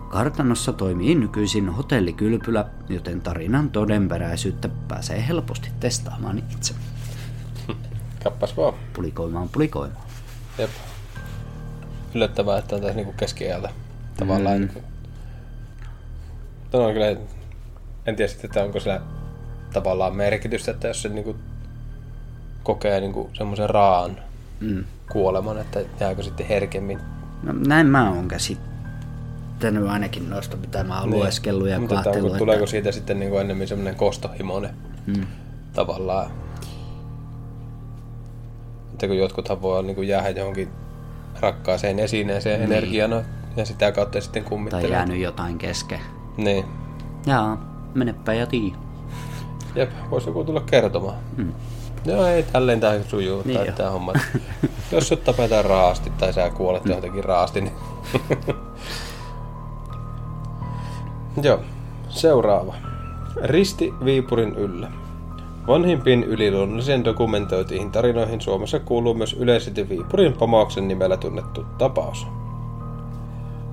Kartanossa 0.08 0.72
toimii 0.72 1.14
nykyisin 1.14 1.68
hotellikylpylä, 1.68 2.64
joten 2.88 3.20
tarinan 3.20 3.70
todenperäisyyttä 3.70 4.68
pääsee 4.88 5.26
helposti 5.28 5.68
testaamaan 5.80 6.38
itse. 6.38 6.74
Kappas 8.24 8.56
vaan. 8.56 8.74
Pulikoimaan, 8.92 9.48
pulikoimaan. 9.48 10.02
Jep. 10.58 10.70
Yllättävää, 12.14 12.58
että 12.58 12.74
on 12.74 12.80
tässä 12.80 12.96
niinku 12.96 13.12
keskiajalta 13.12 13.68
tavallaan. 14.16 14.60
Mm. 14.60 14.82
Tuo 16.70 16.86
on 16.86 16.92
kyllä, 16.92 17.06
en 18.06 18.16
tiedä 18.16 18.28
sitten, 18.28 18.48
että 18.48 18.64
onko 18.64 18.80
sillä 18.80 19.00
tavallaan 19.72 20.16
merkitystä, 20.16 20.70
että 20.70 20.88
jos 20.88 21.02
se 21.02 21.08
niinku 21.08 21.36
kokee 22.62 23.00
niinku 23.00 23.30
semmoisen 23.32 23.70
raan 23.70 24.16
Mm. 24.62 24.84
kuoleman, 25.12 25.58
että 25.58 25.80
jääkö 26.00 26.22
sitten 26.22 26.46
herkemmin. 26.46 26.98
No, 27.42 27.52
näin 27.66 27.86
mä 27.86 28.10
oon 28.10 28.28
käsittänyt 28.28 29.88
ainakin 29.88 30.30
noista, 30.30 30.56
mitä 30.56 30.84
mä 30.84 31.00
oon 31.00 31.10
lueskellut 31.10 31.68
ja 31.68 31.74
Niin. 31.74 31.80
Mutta 31.80 31.94
että 31.94 32.04
katsellut. 32.04 32.30
onko, 32.32 32.38
tuleeko 32.38 32.66
siitä 32.66 32.92
sitten 32.92 33.20
niinku 33.20 33.36
ennemmin 33.38 33.68
semmoinen 33.68 33.94
kostohimoinen 33.94 34.70
Mm. 35.06 35.26
tavallaan. 35.72 36.30
Että 38.92 39.06
kun 39.06 39.16
jotkuthan 39.18 39.62
voi 39.62 39.82
niinku 39.82 40.02
jäädä 40.02 40.28
johonkin 40.40 40.68
rakkaaseen 41.40 41.98
esineeseen 41.98 42.60
niin. 42.60 42.72
energiana 42.72 43.22
ja 43.56 43.64
sitä 43.64 43.92
kautta 43.92 44.20
sitten 44.20 44.42
Tai 44.42 44.48
kummittelee. 44.50 44.90
jäänyt 44.90 45.18
jotain 45.20 45.58
kesken. 45.58 46.00
Niin. 46.36 46.64
Jaa, 47.26 47.72
menepä 47.94 48.32
ja 48.34 48.46
tii. 48.46 48.74
Jep, 49.74 49.90
voisi 50.10 50.28
joku 50.28 50.44
tulla 50.44 50.60
kertomaan. 50.60 51.16
Mm. 51.36 51.52
Joo, 52.04 52.26
ei 52.26 52.42
tälleen 52.42 52.80
tää 52.80 53.02
sujuu 53.02 53.42
Niin 53.44 53.66
jo. 53.66 53.72
tää 53.72 53.90
homma. 53.90 54.12
Jos 54.92 55.08
sut 55.08 55.24
tapetaan 55.24 55.64
raasti 55.64 56.10
tai 56.10 56.32
sä 56.32 56.50
kuolet 56.50 56.86
johonkin 56.86 57.24
raasti, 57.24 57.60
niin... 57.60 57.74
Joo, 61.42 61.60
seuraava. 62.08 62.74
Risti 63.42 63.94
Viipurin 64.04 64.54
yllä. 64.56 64.90
Vanhimpiin 65.66 66.24
yliluonnollisiin 66.24 67.04
dokumentoituihin 67.04 67.90
tarinoihin 67.90 68.40
Suomessa 68.40 68.78
kuuluu 68.78 69.14
myös 69.14 69.32
yleisesti 69.32 69.88
Viipurin 69.88 70.32
pamauksen 70.32 70.88
nimellä 70.88 71.16
tunnettu 71.16 71.64
tapaus. 71.78 72.26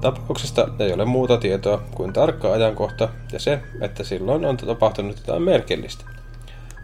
Tapauksesta 0.02 0.68
ei 0.80 0.94
ole 0.94 1.06
muuta 1.06 1.38
tietoa 1.38 1.82
kuin 1.96 2.14
tarkka 2.14 2.52
ajankohta 2.52 3.10
ja 3.32 3.40
se, 3.40 3.60
että 3.82 4.04
silloin 4.04 4.46
on 4.46 4.58
tapahtunut 4.58 5.18
jotain 5.18 5.44
merkillistä. 5.44 6.19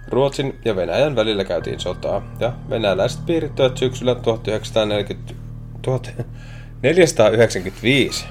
Ruotsin 0.08 0.60
ja 0.66 0.76
Venäjän 0.76 1.16
välillä 1.16 1.44
käytiin 1.44 1.80
sotaa 1.80 2.22
ja 2.40 2.54
venäläiset 2.70 3.26
piirittyivät 3.26 3.78
syksyllä 3.78 4.16
1940, 4.16 5.34
1495 5.82 8.26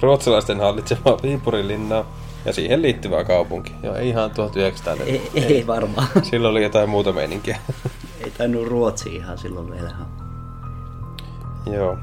ruotsalaisten 0.00 0.60
hallitsemaa 0.60 1.22
Viipurin 1.22 1.68
linnaa 1.68 2.12
ja 2.44 2.52
siihen 2.52 2.82
liittyvää 2.82 3.24
kaupunki. 3.24 3.72
Joo, 3.82 3.94
ei 3.94 4.08
ihan 4.08 4.30
1940. 4.30 5.30
Ei, 5.34 5.54
ei 5.54 5.66
varmaan. 5.66 6.08
Silloin 6.30 6.52
oli 6.52 6.62
jotain 6.62 6.88
muuta 6.88 7.12
meininkiä. 7.12 7.58
ei 8.24 8.30
tainnut 8.30 8.66
Ruotsi 8.66 9.16
ihan 9.16 9.38
silloin 9.38 9.70
vielä. 9.70 9.90
Joo. 11.72 11.98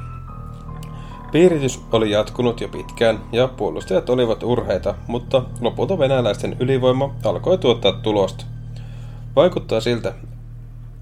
Piiritys 1.32 1.82
oli 1.92 2.12
jatkunut 2.12 2.62
jo 2.62 2.68
pitkään 2.68 3.20
ja 3.32 3.48
puolustajat 3.48 4.10
olivat 4.10 4.44
urheita, 4.44 4.96
mutta 5.08 5.44
lopulta 5.62 6.00
venäläisten 6.00 6.56
ylivoima 6.60 7.16
alkoi 7.24 7.58
tuottaa 7.58 7.92
tulosta. 7.92 8.46
Vaikuttaa 9.36 9.82
siltä, 9.82 10.14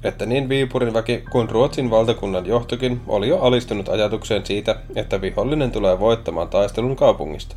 että 0.03 0.25
niin 0.25 0.49
Viipurin 0.49 0.93
väki 0.93 1.23
kuin 1.31 1.49
Ruotsin 1.49 1.89
valtakunnan 1.89 2.45
johtokin 2.45 3.01
oli 3.07 3.27
jo 3.27 3.39
alistunut 3.39 3.89
ajatukseen 3.89 4.45
siitä, 4.45 4.75
että 4.95 5.21
vihollinen 5.21 5.71
tulee 5.71 5.99
voittamaan 5.99 6.47
taistelun 6.47 6.95
kaupungista. 6.95 7.55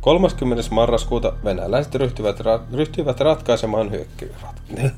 30. 0.00 0.62
marraskuuta 0.70 1.32
venäläiset 1.44 1.94
ryhtyivät, 1.94 2.40
ra- 2.40 2.76
ryhtyivät 2.76 3.20
ratkaisemaan 3.20 3.90
hyökkäyksiä. 3.90 4.48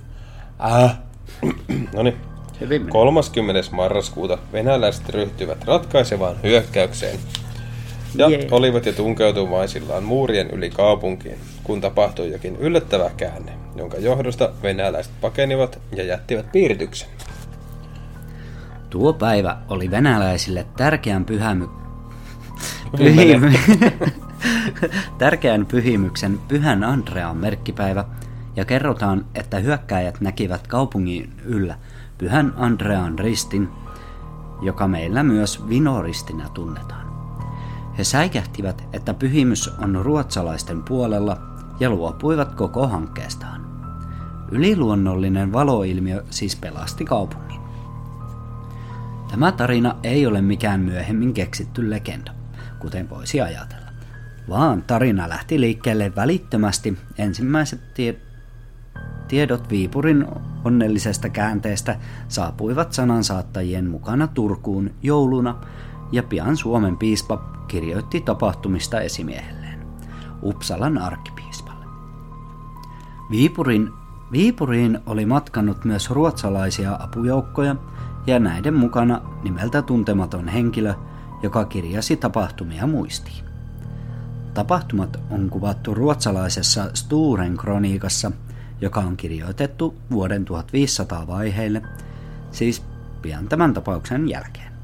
äh. 0.75 0.99
no 1.95 2.03
niin. 2.03 2.17
30. 2.91 3.71
marraskuuta 3.71 4.39
venäläiset 4.53 5.09
ryhtyivät 5.09 5.65
ratkaisevaan 5.65 6.37
hyökkäykseen 6.43 7.19
ja 8.15 8.29
yeah. 8.29 8.45
olivat 8.51 8.87
jo 8.87 8.93
tunkeutumaisillaan 8.93 10.05
muurien 10.05 10.51
yli 10.51 10.71
kaupunkiin, 10.71 11.39
kun 11.65 11.81
tapahtui 11.81 12.33
jokin 12.33 12.57
yllättävä 12.57 13.11
käänne, 13.17 13.53
jonka 13.77 13.97
johdosta 13.97 14.51
venäläiset 14.63 15.13
pakenivat 15.21 15.79
ja 15.97 16.05
jättivät 16.05 16.53
piirityksen. 16.53 17.09
Tuo 18.91 19.13
päivä 19.13 19.57
oli 19.69 19.91
venäläisille 19.91 20.67
tärkeän 20.77 21.25
pyhämy... 21.25 21.69
Pyhimy... 22.97 23.53
tärkeän 25.19 25.67
pyhimyksen 25.67 26.39
Pyhän 26.49 26.85
Andrean 26.85 27.37
merkkipäivä, 27.37 28.05
ja 28.57 28.65
kerrotaan, 28.65 29.27
että 29.35 29.59
hyökkäjät 29.59 30.21
näkivät 30.21 30.67
kaupungin 30.67 31.33
yllä 31.45 31.79
Pyhän 32.19 32.55
Andrean 32.57 33.19
ristin, 33.19 33.69
joka 34.63 34.89
meillä 34.89 35.23
myös 35.23 35.69
vinoristina 35.69 36.49
tunnetaan. 36.49 37.08
He 37.99 38.05
säikähtivät, 38.05 38.85
että 38.93 39.15
pyhimys 39.15 39.69
on 39.69 40.01
ruotsalaisten 40.03 40.83
puolella 40.83 41.37
ja 41.81 41.91
luopuivat 41.91 42.55
koko 42.55 42.89
hankkeestaan. 42.89 43.67
Yliluonnollinen 44.51 45.53
valoilmiö 45.53 46.25
siis 46.31 46.57
pelasti 46.57 47.05
kaupungin. 47.05 47.61
Tämä 49.31 49.53
tarina 49.53 49.97
ei 50.03 50.27
ole 50.27 50.43
mikään 50.43 50.81
myöhemmin 50.81 51.35
keksitty 51.35 51.91
legenda, 51.91 52.33
kuten 52.79 53.11
voisi 53.11 53.41
ajatella, 53.41 53.91
vaan 54.49 54.83
tarina 54.83 55.29
lähti 55.29 55.61
liikkeelle 55.61 56.13
välittömästi 56.17 56.99
ensimmäiset 57.19 57.95
tie- 57.95 58.21
tiedot 59.29 59.71
Viipurin 59.71 60.27
onnellisesta 60.65 61.29
käänteestä 61.29 61.97
saapuivat 62.29 62.93
sanansaattajien 62.93 63.91
mukana 63.91 64.27
Turkuun 64.27 64.91
jouluna 65.03 65.55
ja 66.13 66.23
pian 66.23 66.57
Suomen 66.57 66.97
piispa 66.97 67.39
kirjoitti 67.69 68.21
tapahtumista 68.21 69.01
esimiehelleen, 69.01 69.87
Uppsalan 70.43 70.99
arkkipiispalle. 70.99 71.85
Viipurin, 73.31 73.91
Viipuriin 74.33 74.99
oli 75.07 75.27
matkannut 75.27 75.85
myös 75.85 76.11
ruotsalaisia 76.11 76.97
apujoukkoja 77.01 77.77
ja 78.27 78.39
näiden 78.39 78.75
mukana 78.75 79.21
nimeltä 79.43 79.83
tuntematon 79.83 80.49
henkilö, 80.49 80.95
joka 81.43 81.65
kirjasi 81.65 82.17
tapahtumia 82.17 82.87
muistiin. 82.87 83.45
Tapahtumat 84.55 85.17
on 85.31 85.51
kuvattu 85.51 85.95
ruotsalaisessa 85.95 86.91
Sturen 86.95 87.57
kroniikassa, 87.57 88.33
joka 88.81 89.01
on 89.01 89.17
kirjoitettu 89.17 89.95
vuoden 90.11 90.45
1500 90.45 91.27
vaiheille, 91.27 91.83
siis 92.51 92.83
pian 93.23 93.49
tämän 93.49 93.75
tapauksen 93.75 94.29
jälkeen. 94.29 94.78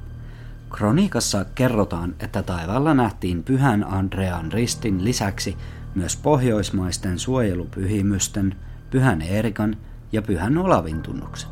Kronikassa 0.76 1.44
kerrotaan, 1.54 2.14
että 2.20 2.42
taivaalla 2.42 2.94
nähtiin 2.94 3.42
pyhän 3.42 3.84
Andrean 3.84 4.52
ristin 4.52 5.04
lisäksi 5.04 5.56
myös 5.94 6.16
pohjoismaisten 6.16 7.18
suojelupyhimysten, 7.18 8.56
pyhän 8.90 9.22
Eerikan 9.22 9.76
ja 10.12 10.22
pyhän 10.22 10.58
Olavin 10.58 11.02
tunnukset, 11.02 11.50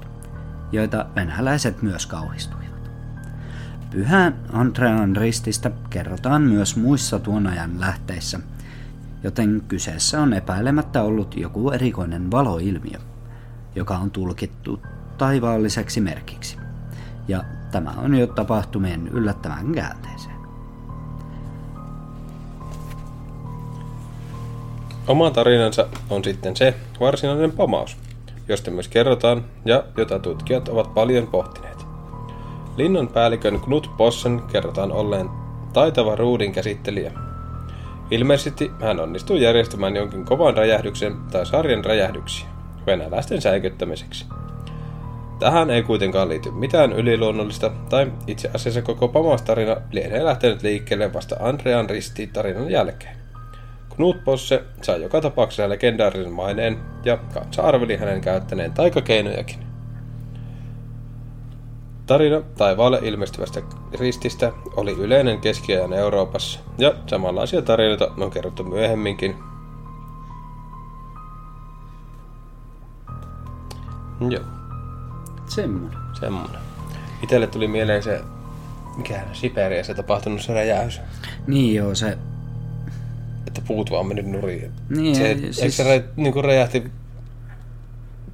joita 0.73 1.07
venäläiset 1.17 1.83
myös 1.83 2.07
kauhistuivat. 2.07 2.91
Pyhän 3.91 4.37
Andrean 4.53 5.17
rististä 5.17 5.71
kerrotaan 5.91 6.43
myös 6.43 6.77
muissa 6.77 7.19
tuon 7.19 7.47
ajan 7.47 7.81
lähteissä, 7.81 8.41
joten 9.23 9.63
kyseessä 9.69 10.21
on 10.21 10.33
epäilemättä 10.33 11.03
ollut 11.03 11.37
joku 11.37 11.71
erikoinen 11.71 12.31
valoilmiö, 12.31 12.99
joka 13.75 13.99
on 13.99 14.11
tulkittu 14.11 14.83
taivaalliseksi 15.19 16.01
merkiksi. 16.01 16.57
Ja 17.29 17.45
Tämä 17.73 17.95
on 18.05 18.15
jo 18.15 18.27
tapahtumien 18.27 19.09
yllättävän 19.09 19.73
käänteeseen. 19.73 20.37
Oma 25.07 25.31
tarinansa 25.31 25.87
on 26.11 26.25
sitten 26.25 26.57
se 26.57 26.75
varsinainen 27.01 27.53
pamaus, 27.53 27.97
josta 28.49 28.71
myös 28.71 28.89
kerrotaan 28.89 29.45
ja 29.65 29.85
jota 29.97 30.19
tutkijat 30.19 30.69
ovat 30.69 30.95
paljon 30.95 31.27
pohtineet. 31.27 31.87
Linnan 32.77 33.09
päällikön 33.09 33.61
Knut 33.61 33.91
Possen 33.97 34.43
kerrotaan 34.53 34.93
olleen 34.93 35.31
taitava 35.73 36.17
ruudin 36.17 36.53
käsittelijä. 36.53 37.13
Ilmeisesti 38.11 38.71
hän 38.81 39.01
onnistui 39.01 39.43
järjestämään 39.43 39.97
jonkin 39.97 40.25
kovan 40.25 40.57
räjähdyksen 40.57 41.17
tai 41.31 41.47
sarjan 41.47 41.85
räjähdyksiä 41.85 42.49
venäläisten 42.87 43.43
säikyttämiseksi. 43.43 44.42
Tähän 45.43 45.71
ei 45.71 45.83
kuitenkaan 45.83 46.29
liity 46.29 46.51
mitään 46.51 46.93
yliluonnollista, 46.93 47.71
tai 47.89 48.13
itse 48.27 48.51
asiassa 48.55 48.83
koko 48.83 49.09
Pamas-tarina 49.09 49.77
lienee 49.93 50.25
lähtenyt 50.25 50.63
liikkeelle 50.63 51.13
vasta 51.13 51.37
Andrean 51.41 51.91
risti 51.91 52.27
tarinan 52.27 52.71
jälkeen. 52.71 53.17
Knut 53.97 54.25
Posse 54.25 54.63
sai 54.83 55.03
joka 55.03 55.21
tapauksessa 55.21 55.69
legendaarisen 55.69 56.33
maineen, 56.33 56.79
ja 57.05 57.17
kansa 57.17 57.63
arveli 57.63 57.97
hänen 57.97 58.21
käyttäneen 58.21 58.73
taikakeinojakin. 58.73 59.59
Tarina 62.07 62.43
taivaalle 62.59 62.99
ilmestyvästä 63.03 63.63
rististä 63.99 64.53
oli 64.77 64.93
yleinen 64.93 65.41
keskiajan 65.41 65.93
Euroopassa, 65.93 66.61
ja 66.79 66.95
samanlaisia 67.07 67.63
tarinoita 67.63 68.11
on 68.19 68.31
kerrottu 68.31 68.65
myöhemminkin. 68.65 69.37
Joo. 74.29 74.62
Semmoinen. 75.55 75.99
Semmoinen. 76.21 76.61
Itelle 77.23 77.47
tuli 77.47 77.69
mieleen 77.69 78.03
se, 78.03 78.21
mikä 78.97 79.21
Siperiassa 79.33 79.95
tapahtunut 79.95 80.41
se 80.41 80.55
räjäys. 80.55 81.01
Niin 81.47 81.75
joo, 81.75 81.95
se... 81.95 82.19
Että 83.47 83.61
puut 83.67 83.91
vaan 83.91 84.07
mennyt 84.07 84.27
nurin. 84.27 84.73
Niin, 84.89 85.17
se, 85.17 85.37
siis... 85.39 85.59
Eikö 85.59 85.73
se 85.75 85.85
räj, 85.85 86.03
niin 86.17 86.33
kuin 86.33 86.45
räjähti, 86.45 86.91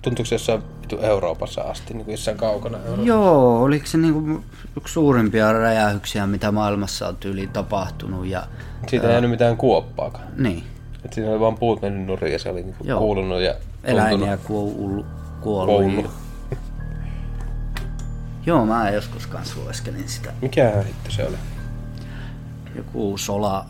tuntuuko 0.03 0.27
se 0.27 0.35
jossain 0.35 0.63
Euroopassa 1.01 1.63
asti, 1.63 1.95
niin 1.95 2.05
kuin 2.05 2.13
jossain 2.13 2.37
kaukana 2.37 2.79
Euroopassa? 2.79 3.09
Joo, 3.09 3.63
oliko 3.63 3.87
se 3.87 3.99
niin 3.99 4.15
kuin 4.15 4.45
yksi 4.77 4.93
suurimpia 4.93 5.53
räjähyksiä, 5.53 6.27
mitä 6.27 6.53
maailmassa 6.53 7.09
on 7.09 7.17
tyyli 7.17 7.47
tapahtunut. 7.47 8.27
Ja, 8.27 8.47
Siitä 8.87 9.07
ei 9.07 9.13
jäänyt 9.13 9.31
mitään 9.31 9.57
kuoppaakaan. 9.57 10.27
Niin. 10.37 10.65
Että 11.05 11.15
siinä 11.15 11.31
oli 11.31 11.41
vaan 11.41 11.59
puut 11.59 11.83
mennyt 11.83 12.07
nurin 12.07 12.33
ja 12.33 12.39
se 12.39 12.51
oli 12.51 12.63
niin 12.63 12.75
kuin 12.79 12.99
kuulunut 12.99 13.41
ja 13.41 13.55
Eläimiä 13.85 14.37
kuollut. 14.37 15.07
kuollut. 15.41 16.11
Joo, 18.49 18.67
mä 18.67 18.91
joskus 18.91 19.27
kans 19.27 19.57
lueskelin 19.57 20.09
sitä. 20.09 20.33
Mikä 20.43 20.83
hitto 20.87 21.11
se 21.11 21.27
oli? 21.27 21.37
Joku 22.75 23.19
sola... 23.19 23.67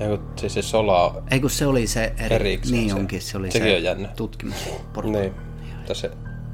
Joku, 0.00 0.24
siis 0.36 0.54
se 0.54 0.62
sola... 0.62 1.22
Ei 1.30 1.40
kun 1.40 1.50
se 1.50 1.66
oli 1.66 1.86
se 1.86 2.14
eri... 2.18 2.34
Erikseen 2.34 2.80
niin 2.80 2.90
se. 2.90 2.96
onkin, 2.96 3.22
se 3.22 3.38
oli 3.38 3.50
Sekin 3.50 3.68
se 3.68 3.76
on 3.76 3.82
jännä. 3.82 4.08
tutkimusporukka. 4.08 5.20
Niin. 5.20 5.34
Tässä 5.86 6.10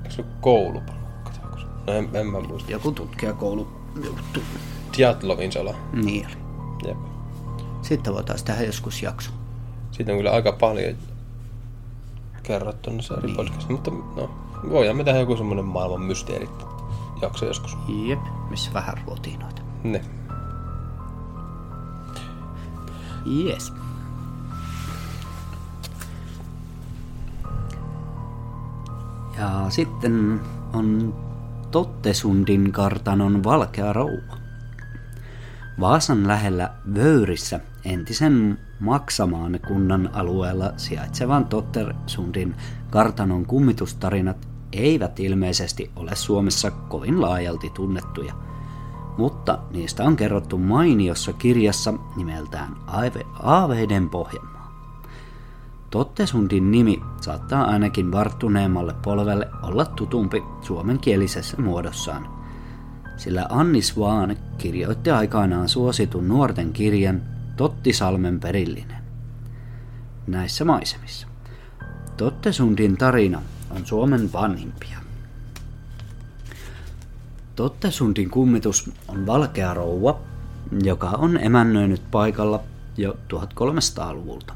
se 0.08 0.22
on 0.22 0.28
koulupalukka? 0.40 1.30
No 1.86 1.92
en, 1.92 2.08
en 2.14 2.26
mä 2.26 2.40
muista. 2.40 2.72
Joku 2.72 2.92
tutkijakoulu 2.92 3.68
juttu. 4.04 4.40
Diatlovin 4.96 5.52
sola. 5.52 5.74
Niin 5.92 6.26
oli. 6.26 6.36
Jep. 6.88 6.98
Sitten 7.82 8.14
voitaisiin 8.14 8.46
tehdä 8.46 8.62
joskus 8.62 9.02
jakso. 9.02 9.30
Siitä 9.90 10.12
on 10.12 10.18
kyllä 10.18 10.30
aika 10.30 10.52
paljon 10.52 10.94
kerrottu 12.42 12.90
noissa 12.90 13.18
eri 13.18 13.34
podcastissa, 13.34 13.72
mutta 13.72 13.90
no, 13.90 14.30
voidaan 14.70 14.96
me 14.96 15.04
tehdä 15.04 15.20
joku 15.20 15.36
semmonen 15.36 15.64
maailman 15.64 16.02
mysteeri 16.02 16.48
jakso 17.22 17.46
joskus. 17.46 17.76
Jep, 18.08 18.20
missä 18.50 18.70
vähän 18.74 18.94
ruotiin 19.06 19.40
noita. 19.40 19.62
Ne. 19.84 20.04
Yes. 23.26 23.72
Ja 29.38 29.66
sitten 29.68 30.40
on 30.72 31.14
Tottesundin 31.70 32.72
kartanon 32.72 33.44
valkea 33.44 33.92
rouva. 33.92 34.36
Vaasan 35.80 36.28
lähellä 36.28 36.70
Vöyrissä 36.94 37.60
entisen 37.84 38.58
Maksamaan 38.80 39.60
kunnan 39.68 40.10
alueella 40.12 40.72
sijaitsevan 40.76 41.44
Tottersundin 41.44 42.54
kartanon 42.90 43.46
kummitustarinat 43.46 44.48
eivät 44.74 45.20
ilmeisesti 45.20 45.90
ole 45.96 46.16
Suomessa 46.16 46.70
kovin 46.70 47.20
laajalti 47.20 47.70
tunnettuja, 47.70 48.34
mutta 49.18 49.58
niistä 49.70 50.04
on 50.04 50.16
kerrottu 50.16 50.58
mainiossa 50.58 51.32
kirjassa 51.32 51.94
nimeltään 52.16 52.76
Aave- 52.86 53.26
Aaveiden 53.42 54.10
Pohjanmaa. 54.10 54.54
Tottesundin 55.90 56.70
nimi 56.70 57.00
saattaa 57.20 57.64
ainakin 57.64 58.12
varttuneemmalle 58.12 58.94
polvelle 59.02 59.48
olla 59.62 59.84
tutumpi 59.84 60.42
suomenkielisessä 60.60 61.62
muodossaan, 61.62 62.28
sillä 63.16 63.46
Annis 63.48 63.98
Vaan 63.98 64.36
kirjoitti 64.58 65.10
aikanaan 65.10 65.68
suositun 65.68 66.28
nuorten 66.28 66.72
kirjan 66.72 67.22
Tottisalmen 67.56 68.40
perillinen. 68.40 69.04
Näissä 70.26 70.64
maisemissa. 70.64 71.26
Tottesundin 72.16 72.96
tarina 72.96 73.42
on 73.76 73.86
Suomen 73.86 74.32
vanhimpia. 74.32 74.98
Tottesundin 77.56 78.30
kummitus 78.30 78.90
on 79.08 79.26
valkea 79.26 79.74
rouva, 79.74 80.20
joka 80.82 81.08
on 81.08 81.36
emännöinyt 81.36 82.02
paikalla 82.10 82.60
jo 82.96 83.16
1300-luvulta. 83.34 84.54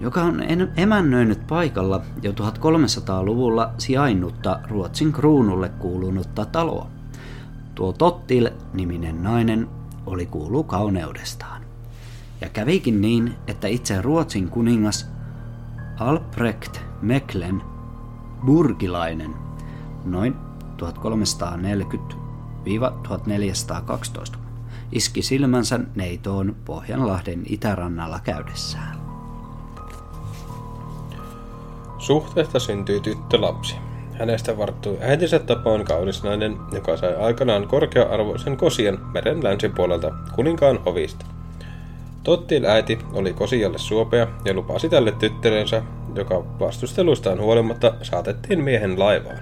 Joka 0.00 0.22
on 0.22 0.42
emännöinyt 0.76 1.46
paikalla 1.46 2.02
jo 2.22 2.32
1300-luvulla 2.32 3.72
sijainnutta 3.78 4.60
Ruotsin 4.68 5.12
kruunulle 5.12 5.68
kuulunutta 5.68 6.44
taloa. 6.44 6.86
Tuo 7.74 7.92
Tottil-niminen 7.92 9.22
nainen 9.22 9.68
oli 10.06 10.26
kuulu 10.26 10.64
kauneudestaan. 10.64 11.62
Ja 12.40 12.48
kävikin 12.48 13.00
niin, 13.00 13.34
että 13.46 13.68
itse 13.68 14.02
Ruotsin 14.02 14.48
kuningas 14.48 15.17
Albrecht 16.00 16.80
Meklen 17.02 17.62
burgilainen 18.46 19.34
noin 20.04 20.36
1340-1412 24.34 24.38
iski 24.92 25.22
silmänsä 25.22 25.80
neitoon 25.94 26.56
Pohjanlahden 26.64 27.42
itärannalla 27.46 28.20
käydessään. 28.24 28.98
Suhteesta 31.98 32.58
syntyi 32.58 33.00
tyttölapsi. 33.00 33.76
Hänestä 34.18 34.58
varttui 34.58 34.98
äitinsä 35.00 35.38
tapoin 35.38 35.84
kaunis 35.84 36.22
nainen, 36.22 36.56
joka 36.72 36.96
sai 36.96 37.16
aikanaan 37.16 37.68
korkea-arvoisen 37.68 38.56
kosian 38.56 38.98
meren 39.12 39.44
länsipuolelta 39.44 40.10
kuninkaan 40.34 40.80
ovista. 40.86 41.26
Tottil 42.28 42.64
äiti 42.64 42.98
oli 43.12 43.32
kosialle 43.32 43.78
suopea 43.78 44.26
ja 44.44 44.54
lupasi 44.54 44.88
tälle 44.88 45.12
tyttärensä, 45.12 45.82
joka 46.14 46.44
vastusteluistaan 46.60 47.40
huolimatta 47.40 47.94
saatettiin 48.02 48.64
miehen 48.64 48.98
laivaan. 48.98 49.38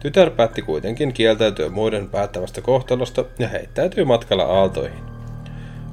Tytär 0.00 0.30
päätti 0.30 0.62
kuitenkin 0.62 1.12
kieltäytyä 1.12 1.68
muiden 1.68 2.08
päättävästä 2.08 2.60
kohtalosta 2.60 3.24
ja 3.38 3.48
heittäytyi 3.48 4.04
matkalla 4.04 4.44
aaltoihin. 4.44 4.98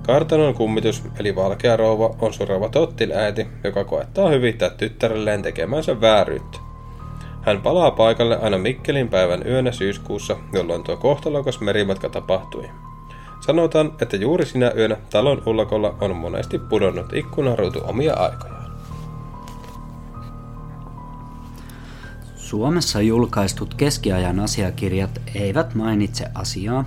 Kartanon 0.06 0.54
kummitus, 0.54 1.04
eli 1.20 1.36
valkea 1.36 1.78
rouva, 1.78 2.16
on 2.22 2.34
surava 2.34 2.70
Tottil 2.70 3.12
äiti, 3.12 3.48
joka 3.64 3.84
koettaa 3.84 4.30
hyvittää 4.30 4.70
tyttärelleen 4.70 5.42
tekemänsä 5.42 6.02
vääryyttä. 6.02 6.58
Hän 7.42 7.62
palaa 7.62 7.92
paikalle 7.92 8.40
aina 8.42 8.58
Mikkelin 8.58 9.10
päivän 9.10 9.48
yönä 9.48 9.72
syyskuussa, 9.72 10.38
jolloin 10.54 10.84
tuo 10.84 10.98
kohtalokas 10.98 11.62
merimatka 11.62 12.10
tapahtui. 12.10 12.70
Sanotaan, 13.46 13.92
että 14.02 14.18
juuri 14.18 14.46
sinä 14.46 14.72
yönä 14.78 14.98
talon 15.10 15.44
ullakolla 15.46 15.96
on 16.02 16.16
monesti 16.16 16.60
pudonnut 16.60 17.14
ikkunaruutu 17.14 17.80
omia 17.84 18.14
aikojaan. 18.14 18.72
Suomessa 22.36 23.02
julkaistut 23.02 23.74
keskiajan 23.74 24.40
asiakirjat 24.40 25.22
eivät 25.36 25.76
mainitse 25.76 26.26
asiaa, 26.36 26.86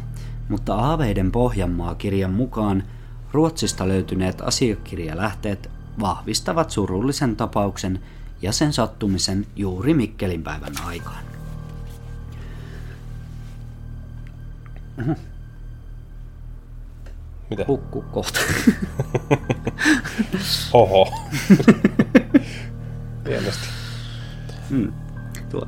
mutta 0.48 0.74
Aaveiden 0.74 1.32
Pohjanmaa-kirjan 1.32 2.32
mukaan 2.32 2.82
Ruotsista 3.32 3.88
löytyneet 3.88 4.40
asiakirjalähteet 4.40 5.70
vahvistavat 6.00 6.70
surullisen 6.70 7.36
tapauksen 7.36 8.00
ja 8.42 8.52
sen 8.52 8.72
sattumisen 8.72 9.46
juuri 9.56 9.94
Mikkelin 9.94 10.42
päivän 10.42 10.74
aikaan. 10.86 11.24
Mitä? 17.50 17.64
Hukku 17.68 18.04
kohta. 18.12 18.40
Oho. 20.72 21.12
Hienosti. 23.28 23.68
Tuo. 25.50 25.66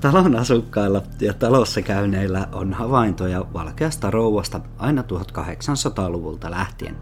Talon 0.00 0.36
asukkailla 0.36 1.02
ja 1.20 1.34
talossa 1.34 1.82
käyneillä 1.82 2.48
on 2.52 2.72
havaintoja 2.72 3.44
valkeasta 3.52 4.10
rouvasta 4.10 4.60
aina 4.78 5.02
1800-luvulta 5.02 6.50
lähtien. 6.50 6.96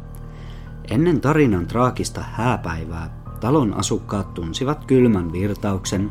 Ennen 0.91 1.21
tarinan 1.21 1.67
traagista 1.67 2.25
hääpäivää 2.33 3.11
talon 3.41 3.75
asukkaat 3.75 4.35
tunsivat 4.35 4.85
kylmän 4.85 5.33
virtauksen, 5.33 6.11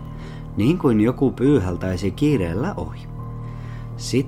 niin 0.57 0.77
kuin 0.77 1.01
joku 1.01 1.31
pyyhältäisi 1.31 2.11
kiireellä 2.11 2.73
ohi. 2.77 3.07
Sit, 3.97 4.27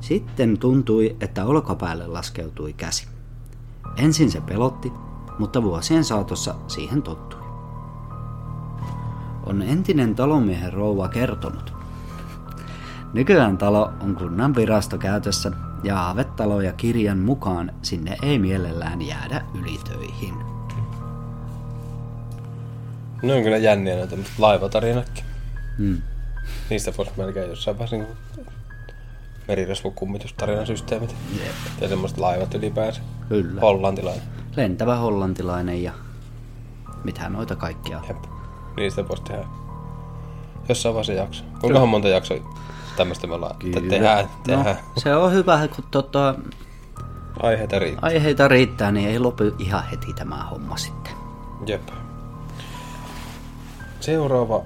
sitten 0.00 0.58
tuntui, 0.58 1.16
että 1.20 1.44
olkapäälle 1.44 2.06
laskeutui 2.06 2.72
käsi. 2.72 3.06
Ensin 3.96 4.30
se 4.30 4.40
pelotti, 4.40 4.92
mutta 5.38 5.62
vuosien 5.62 6.04
saatossa 6.04 6.54
siihen 6.66 7.02
tottui 7.02 7.48
on 9.48 9.62
entinen 9.62 10.14
talomiehen 10.14 10.72
rouva 10.72 11.08
kertonut. 11.08 11.72
Nykyään 13.12 13.58
talo 13.58 13.92
on 14.00 14.16
kunnan 14.16 14.54
virastokäytössä 14.54 15.50
ja 15.82 16.00
aavetalo 16.00 16.60
ja 16.60 16.72
kirjan 16.72 17.18
mukaan 17.18 17.72
sinne 17.82 18.16
ei 18.22 18.38
mielellään 18.38 19.02
jäädä 19.02 19.44
ylitöihin. 19.60 20.34
Ne 23.22 23.34
on 23.34 23.42
kyllä 23.42 23.56
jänniä 23.56 23.96
noita 23.96 24.10
tämmöiset 24.10 24.38
laivatarinatkin. 24.38 25.24
Hmm. 25.78 26.02
Niistä 26.70 26.92
voisi 26.98 27.12
melkein 27.16 27.50
jossain 27.50 27.78
vaiheessa 27.78 27.96
niin 27.96 28.47
merirosvokummitustarinansysteemit. 29.48 31.14
Jep. 31.38 31.80
Ja 31.80 31.88
semmoiset 31.88 32.18
laivat 32.18 32.54
ylipäänsä. 32.54 33.00
Kyllä. 33.28 33.60
Hollantilainen. 33.60 34.22
Lentävä 34.56 34.96
hollantilainen 34.96 35.82
ja 35.82 35.92
mitä 37.04 37.28
noita 37.28 37.56
kaikkia. 37.56 38.00
Jep. 38.08 38.16
Niistä 38.76 39.08
voisi 39.08 39.22
tehdä 39.22 39.44
jossain 40.68 40.94
vaiheessa 40.94 41.12
jakso. 41.12 41.44
Kuinkahan 41.60 41.88
monta 41.88 42.08
jaksoa 42.08 42.36
tämmöistä 42.96 43.26
me 43.26 43.34
ollaan 43.34 43.56
te- 43.72 43.80
tehdään, 43.80 44.28
tehdään. 44.46 44.76
No, 44.76 44.82
se 44.96 45.16
on 45.16 45.32
hyvä, 45.32 45.68
kun 45.76 45.84
tota, 45.90 46.34
Aiheita 47.42 47.78
riittää. 47.78 48.06
aiheita 48.08 48.48
riittää, 48.48 48.92
niin 48.92 49.08
ei 49.08 49.18
lopu 49.18 49.44
ihan 49.58 49.84
heti 49.90 50.12
tämä 50.14 50.44
homma 50.44 50.76
sitten. 50.76 51.12
Jep. 51.66 51.88
Seuraava 54.00 54.62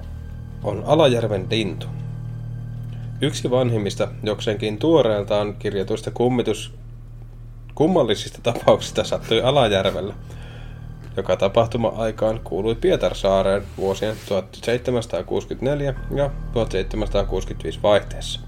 on 0.63 0.83
Alajärven 0.85 1.47
lintu. 1.49 1.87
Yksi 3.23 3.51
vanhimmista 3.51 4.07
jokseenkin 4.23 4.77
tuoreeltaan 4.77 5.55
kirjatuista 5.59 6.11
kummitus 6.11 6.73
kummallisista 7.75 8.39
tapauksista 8.43 9.03
sattui 9.03 9.41
Alajärvellä, 9.41 10.13
joka 11.17 11.35
tapahtuma-aikaan 11.35 12.39
kuului 12.43 12.75
Pietarsaareen 12.75 13.63
vuosien 13.77 14.15
1764 14.27 15.93
ja 16.15 16.29
1765 16.53 17.79
vaihteessa. 17.83 18.39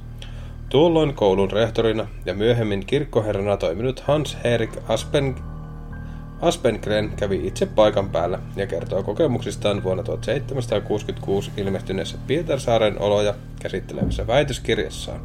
Tuolloin 0.69 1.13
koulun 1.13 1.51
rehtorina 1.51 2.07
ja 2.25 2.33
myöhemmin 2.33 2.85
kirkkoherrana 2.85 3.57
toiminut 3.57 3.99
Hans 3.99 4.37
Erik 4.43 4.77
Aspen 4.87 5.35
Aspengren 6.41 7.13
kävi 7.15 7.47
itse 7.47 7.65
paikan 7.65 8.09
päällä 8.09 8.39
ja 8.55 8.67
kertoo 8.67 9.03
kokemuksistaan 9.03 9.83
vuonna 9.83 10.03
1766 10.03 11.51
ilmestyneessä 11.57 12.17
Pietarsaaren 12.27 13.01
oloja 13.01 13.33
käsittelevässä 13.61 14.27
väitöskirjassaan. 14.27 15.19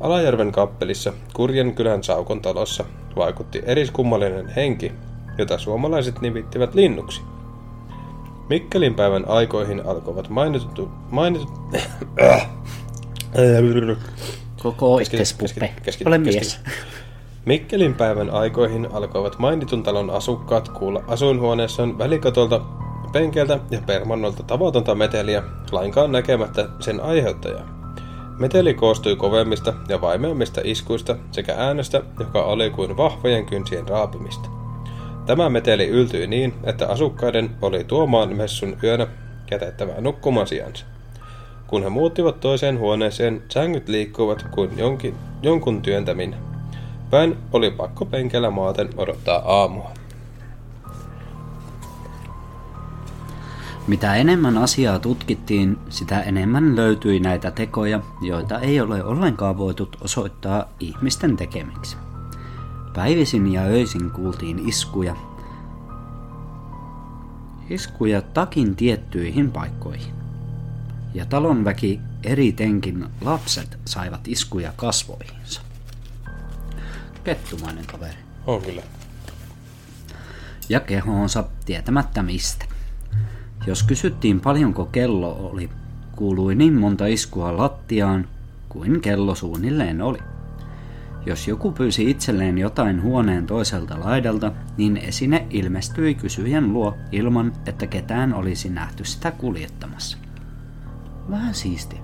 Alajärven 0.00 0.52
kappelissa 0.52 1.12
Kurjen 1.34 1.74
kylän 1.74 2.04
Saukon 2.04 2.42
talossa 2.42 2.84
vaikutti 3.16 3.62
eriskummallinen 3.64 4.48
henki, 4.48 4.92
jota 5.38 5.58
suomalaiset 5.58 6.20
nimittivät 6.20 6.74
linnuksi. 6.74 7.20
Mikkelin 8.48 8.94
päivän 8.94 9.28
aikoihin 9.28 9.86
alkoivat 9.86 10.28
mainitut... 10.28 10.90
mainitut 11.10 11.50
Koko 14.62 14.98
itses 14.98 15.32
puppe. 15.32 15.72
Ole 16.04 16.18
mies. 16.18 16.60
Mikkelin 17.46 17.94
päivän 17.94 18.30
aikoihin 18.30 18.88
alkoivat 18.92 19.38
mainitun 19.38 19.82
talon 19.82 20.10
asukkaat 20.10 20.68
kuulla 20.68 21.02
asuinhuoneessaan 21.08 21.98
välikatolta, 21.98 22.60
penkeltä 23.12 23.58
ja 23.70 23.80
permannolta 23.86 24.42
tavatonta 24.42 24.94
meteliä, 24.94 25.42
lainkaan 25.72 26.12
näkemättä 26.12 26.68
sen 26.80 27.00
aiheuttajaa. 27.00 27.94
Meteli 28.38 28.74
koostui 28.74 29.16
kovemmista 29.16 29.74
ja 29.88 30.00
vaimeammista 30.00 30.60
iskuista 30.64 31.16
sekä 31.30 31.54
äänestä, 31.58 32.02
joka 32.20 32.44
oli 32.44 32.70
kuin 32.70 32.96
vahvojen 32.96 33.46
kynsien 33.46 33.88
raapimista. 33.88 34.48
Tämä 35.26 35.48
meteli 35.48 35.88
yltyi 35.88 36.26
niin, 36.26 36.54
että 36.64 36.88
asukkaiden 36.88 37.50
oli 37.62 37.84
tuomaan 37.84 38.36
messun 38.36 38.76
yönä 38.82 39.06
jätettävää 39.50 40.00
nukkumasiansa. 40.00 40.86
Kun 41.66 41.82
he 41.82 41.88
muuttivat 41.88 42.40
toiseen 42.40 42.78
huoneeseen, 42.78 43.42
sängyt 43.48 43.88
liikkuivat 43.88 44.46
kuin 44.50 44.78
jonkin, 44.78 45.14
jonkun 45.42 45.82
työntäminä. 45.82 46.55
Väen 47.12 47.38
oli 47.52 47.70
pakko 47.70 48.04
penkellä 48.04 48.50
maaten 48.50 48.88
odottaa 48.96 49.38
aamua. 49.38 49.90
Mitä 53.86 54.14
enemmän 54.14 54.58
asiaa 54.58 54.98
tutkittiin, 54.98 55.78
sitä 55.88 56.20
enemmän 56.20 56.76
löytyi 56.76 57.20
näitä 57.20 57.50
tekoja, 57.50 58.00
joita 58.20 58.60
ei 58.60 58.80
ole 58.80 59.04
ollenkaan 59.04 59.58
voitu 59.58 59.88
osoittaa 60.00 60.68
ihmisten 60.80 61.36
tekemiksi. 61.36 61.96
Päivisin 62.94 63.52
ja 63.52 63.62
öisin 63.62 64.10
kuultiin 64.10 64.68
iskuja, 64.68 65.16
iskuja 67.70 68.22
takin 68.22 68.76
tiettyihin 68.76 69.50
paikkoihin. 69.50 70.14
Ja 71.14 71.26
talon 71.26 71.64
väki 71.64 72.00
eritenkin 72.24 73.06
lapset 73.20 73.78
saivat 73.84 74.28
iskuja 74.28 74.72
kasvoihinsa. 74.76 75.65
Kettumainen 77.26 77.86
kaveri. 77.86 78.18
On 78.46 78.62
kyllä. 78.62 78.82
ja 80.68 80.80
kehoonsa 80.80 81.44
tietämättä 81.64 82.22
mistä. 82.22 82.64
Jos 83.66 83.82
kysyttiin 83.82 84.40
paljonko 84.40 84.84
kello 84.84 85.48
oli, 85.52 85.70
kuului 86.16 86.54
niin 86.54 86.74
monta 86.74 87.06
iskua 87.06 87.56
lattiaan 87.56 88.28
kuin 88.68 89.00
kello 89.00 89.34
suunnilleen 89.34 90.02
oli. 90.02 90.18
Jos 91.26 91.48
joku 91.48 91.72
pyysi 91.72 92.10
itselleen 92.10 92.58
jotain 92.58 93.02
huoneen 93.02 93.46
toiselta 93.46 94.00
laidalta, 94.00 94.52
niin 94.76 94.96
esine 94.96 95.46
ilmestyi 95.50 96.14
kysyjän 96.14 96.72
luo 96.72 96.96
ilman, 97.12 97.52
että 97.66 97.86
ketään 97.86 98.34
olisi 98.34 98.70
nähty 98.70 99.04
sitä 99.04 99.30
kuljettamassa. 99.30 100.18
Vähän 101.30 101.54
siistiä. 101.54 102.00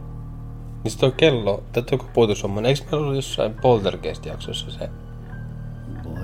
Niin 0.85 0.95
on 1.03 1.13
kello, 1.13 1.65
tai 1.73 1.83
tuo 1.83 1.99
koputushomma. 1.99 2.61
Eikö 2.61 2.83
meillä 2.83 2.99
ollut 2.99 3.17
jossain 3.17 3.55
poltergeist-jaksossa 3.55 4.71
se. 4.71 4.91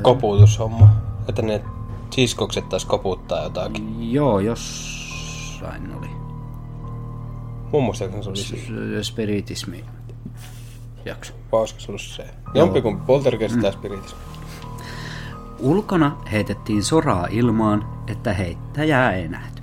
Koputushomma? 0.03 0.89
Että 1.29 1.43
ne 1.43 1.63
siskokset 2.11 2.69
taas 2.69 2.85
koputtaa 2.85 3.43
jotakin. 3.43 4.13
Joo, 4.13 4.41
jossain 4.41 5.95
oli. 5.99 6.09
Mun 7.73 7.85
muistaakseni 7.85 8.23
se 8.23 8.29
oli 8.31 8.37
siinä. 8.37 9.03
S- 9.03 9.07
Spiritismi 9.07 9.85
jakso. 11.05 11.33
Olisiko 11.53 11.81
se 11.81 11.87
ollut 11.91 12.01
se? 12.03 12.27
Jompikumpi 12.55 13.03
poltergeist 13.07 13.61
tai 13.61 13.73
spiritismi. 13.73 14.19
Ulkona 15.59 16.17
heitettiin 16.33 16.85
soraa 16.85 17.27
ilmaan, 17.31 17.89
että 18.07 18.33
heittäjää 18.33 19.13
ei 19.13 19.29
nähty. 19.29 19.63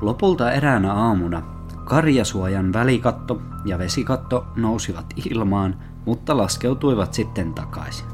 Lopulta 0.00 0.52
eräänä 0.52 0.94
aamuna 0.94 1.42
karjasuojan 1.84 2.72
välikatto 2.72 3.42
ja 3.64 3.78
vesikatto 3.78 4.44
nousivat 4.56 5.06
ilmaan, 5.30 5.76
mutta 6.04 6.36
laskeutuivat 6.36 7.14
sitten 7.14 7.54
takaisin. 7.54 8.06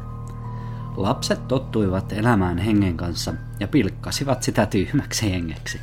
Lapset 0.98 1.48
tottuivat 1.48 2.12
elämään 2.12 2.58
hengen 2.58 2.96
kanssa 2.96 3.34
ja 3.60 3.68
pilkkasivat 3.68 4.42
sitä 4.42 4.66
tyhmäksi 4.66 5.32
hengeksi. 5.32 5.80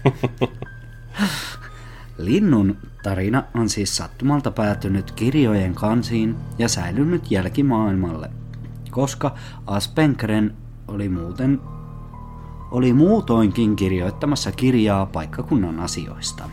Linnun 2.18 2.78
tarina 3.04 3.44
on 3.54 3.70
siis 3.70 3.98
sattumalta 3.98 4.52
päätynyt 4.52 5.12
kirjojen 5.12 5.74
kansiin 5.74 6.36
ja 6.58 6.70
säilynyt 6.70 7.32
jälkimaailmalle, 7.32 8.30
koska 8.92 9.36
Aspenkren 9.68 10.56
oli 10.88 11.10
muuten 11.10 11.62
oli 12.72 12.94
muutoinkin 12.94 13.76
kirjoittamassa 13.76 14.52
kirjaa 14.52 15.06
paikkakunnan 15.06 15.80
asioista. 15.80 16.50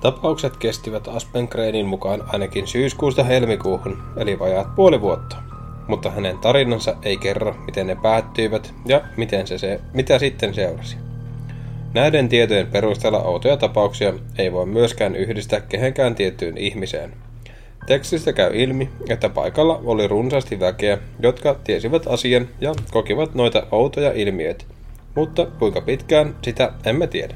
Tapaukset 0.00 0.56
kestivät 0.56 1.08
Aspengreenin 1.08 1.86
mukaan 1.86 2.22
ainakin 2.26 2.66
syyskuusta 2.66 3.24
helmikuuhun, 3.24 4.02
eli 4.16 4.38
vajaat 4.38 4.74
puoli 4.74 5.00
vuotta. 5.00 5.49
Mutta 5.90 6.10
hänen 6.10 6.38
tarinansa 6.38 6.96
ei 7.02 7.16
kerro, 7.16 7.56
miten 7.66 7.86
ne 7.86 7.96
päättyivät 8.02 8.74
ja 8.86 9.00
miten 9.16 9.46
se, 9.46 9.58
se, 9.58 9.80
mitä 9.92 10.18
sitten 10.18 10.54
seurasi. 10.54 10.96
Näiden 11.94 12.28
tietojen 12.28 12.66
perusteella 12.66 13.22
outoja 13.22 13.56
tapauksia 13.56 14.12
ei 14.38 14.52
voi 14.52 14.66
myöskään 14.66 15.16
yhdistää 15.16 15.60
kehenkään 15.60 16.14
tiettyyn 16.14 16.58
ihmiseen. 16.58 17.12
Tekstistä 17.86 18.32
käy 18.32 18.50
ilmi, 18.54 18.90
että 19.08 19.28
paikalla 19.28 19.80
oli 19.84 20.08
runsaasti 20.08 20.60
väkeä, 20.60 20.98
jotka 21.20 21.56
tiesivät 21.64 22.06
asian 22.06 22.48
ja 22.60 22.74
kokivat 22.90 23.34
noita 23.34 23.66
outoja 23.70 24.12
ilmiöitä. 24.12 24.64
Mutta 25.14 25.46
kuinka 25.58 25.80
pitkään, 25.80 26.36
sitä 26.42 26.72
emme 26.86 27.06
tiedä. 27.06 27.34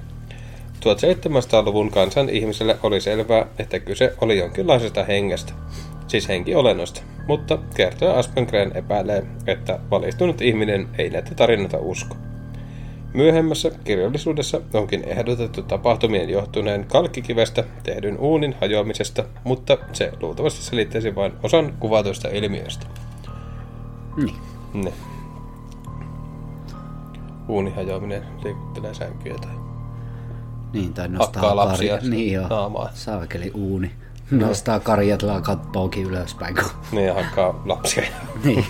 1700-luvun 0.80 1.90
kansan 1.90 2.28
ihmiselle 2.28 2.76
oli 2.82 3.00
selvää, 3.00 3.46
että 3.58 3.78
kyse 3.78 4.14
oli 4.20 4.38
jonkinlaisesta 4.38 5.04
hengestä, 5.04 5.52
siis 6.06 6.28
henkiolennosta, 6.28 7.02
mutta 7.26 7.58
kertoja 7.76 8.12
Aspengren 8.18 8.76
epäilee, 8.76 9.26
että 9.46 9.78
valistunut 9.90 10.40
ihminen 10.40 10.88
ei 10.98 11.10
näitä 11.10 11.34
tarinoita 11.34 11.78
usko. 11.78 12.16
Myöhemmässä 13.14 13.70
kirjallisuudessa 13.84 14.60
onkin 14.74 15.04
ehdotettu 15.06 15.62
tapahtumien 15.62 16.30
johtuneen 16.30 16.84
kalkkikivestä 16.84 17.64
tehdyn 17.82 18.18
uunin 18.18 18.54
hajoamisesta, 18.60 19.24
mutta 19.44 19.78
se 19.92 20.12
luultavasti 20.20 20.62
selittäisi 20.62 21.14
vain 21.14 21.32
osan 21.42 21.74
kuvatuista 21.80 22.28
ilmiöistä. 22.28 22.86
Niin. 24.16 24.34
Ne. 24.74 24.92
Uunin 27.48 27.74
hajoaminen 27.74 28.22
liikuttelee 28.44 28.94
sänkyjä 28.94 29.34
tai 29.40 29.50
Niin, 30.72 30.94
tai 30.94 31.08
nostaa 31.08 31.42
Hakkaa 31.42 31.56
lapsia 31.56 31.94
karja- 31.98 32.10
Niin 32.10 32.32
joo, 32.32 32.48
naamaan. 32.48 32.90
saakeli 32.94 33.50
uuni. 33.54 33.90
Nostaa 34.46 34.80
karjatella 34.80 35.40
kattookin 35.40 36.06
ylöspäin, 36.06 36.54
kun 36.54 36.64
niin 36.92 37.06
ja 37.06 37.14
hakkaa 37.14 37.62
lapsia. 37.64 38.02
Niin. 38.44 38.64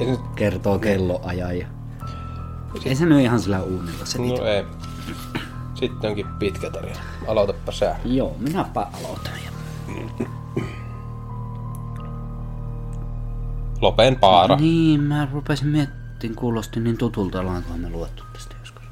Ei 0.00 0.06
nyt, 0.06 0.20
kertoo 0.36 0.78
kelloajan. 0.78 1.58
Ja... 1.58 1.66
Ei 2.84 2.94
se 2.94 3.06
nyt 3.06 3.20
ihan 3.20 3.40
sillä 3.40 3.62
uunilla 3.62 4.04
se 4.04 4.18
no 4.18 4.44
ei. 4.44 4.64
Sitten 5.74 6.10
onkin 6.10 6.26
pitkä 6.38 6.70
tarina. 6.70 6.98
Aloitapa 7.26 7.72
sä. 7.72 7.96
Joo, 8.04 8.36
minäpä 8.38 8.86
aloitan. 8.92 9.32
Ja... 9.44 9.52
Lopen 13.80 14.16
paara. 14.16 14.56
Niin, 14.56 15.00
mä 15.00 15.28
rupesin 15.32 15.68
miettimään, 15.68 16.36
kuulosti 16.36 16.80
niin 16.80 16.98
tutulta, 16.98 17.40
ollaankohan 17.40 17.80
me 17.80 17.90
luettu 17.90 18.24
tästä 18.32 18.56
joskus. 18.60 18.84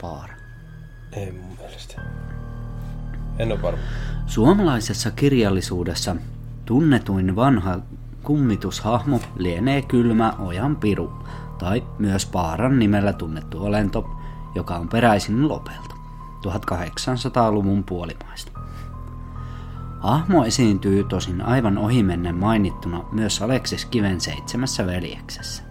Paara. 0.00 0.34
Ei 1.12 1.32
mun 1.32 1.56
mielestä. 1.58 2.02
En 3.38 3.52
ole 3.52 3.62
varma. 3.62 3.80
Suomalaisessa 4.26 5.10
kirjallisuudessa 5.10 6.16
tunnetuin 6.64 7.36
vanha 7.36 7.78
kummitushahmo 8.22 9.20
lienee 9.36 9.82
kylmä 9.82 10.32
ojan 10.38 10.76
piru, 10.76 11.12
tai 11.58 11.82
myös 11.98 12.26
Paaran 12.26 12.78
nimellä 12.78 13.12
tunnettu 13.12 13.64
olento, 13.64 14.10
joka 14.54 14.76
on 14.76 14.88
peräisin 14.88 15.48
Lopelta, 15.48 15.94
1800-luvun 16.46 17.84
puolimaista. 17.84 18.52
Hahmo 20.00 20.44
esiintyy 20.44 21.04
tosin 21.04 21.42
aivan 21.42 21.78
ohimennen 21.78 22.34
mainittuna 22.34 23.04
myös 23.12 23.42
Aleksis 23.42 23.84
Kiven 23.84 24.20
seitsemässä 24.20 24.86
veljeksessä. 24.86 25.62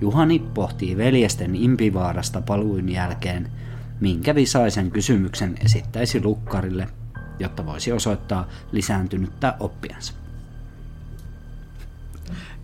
Juhani 0.00 0.38
pohtii 0.54 0.96
veljesten 0.96 1.54
impivaarasta 1.54 2.42
paluun 2.42 2.88
jälkeen, 2.88 3.50
minkä 4.02 4.34
visaisen 4.34 4.90
kysymyksen 4.90 5.54
esittäisi 5.64 6.24
lukkarille, 6.24 6.88
jotta 7.38 7.66
voisi 7.66 7.92
osoittaa 7.92 8.48
lisääntynyttä 8.72 9.54
oppiansa. 9.60 10.12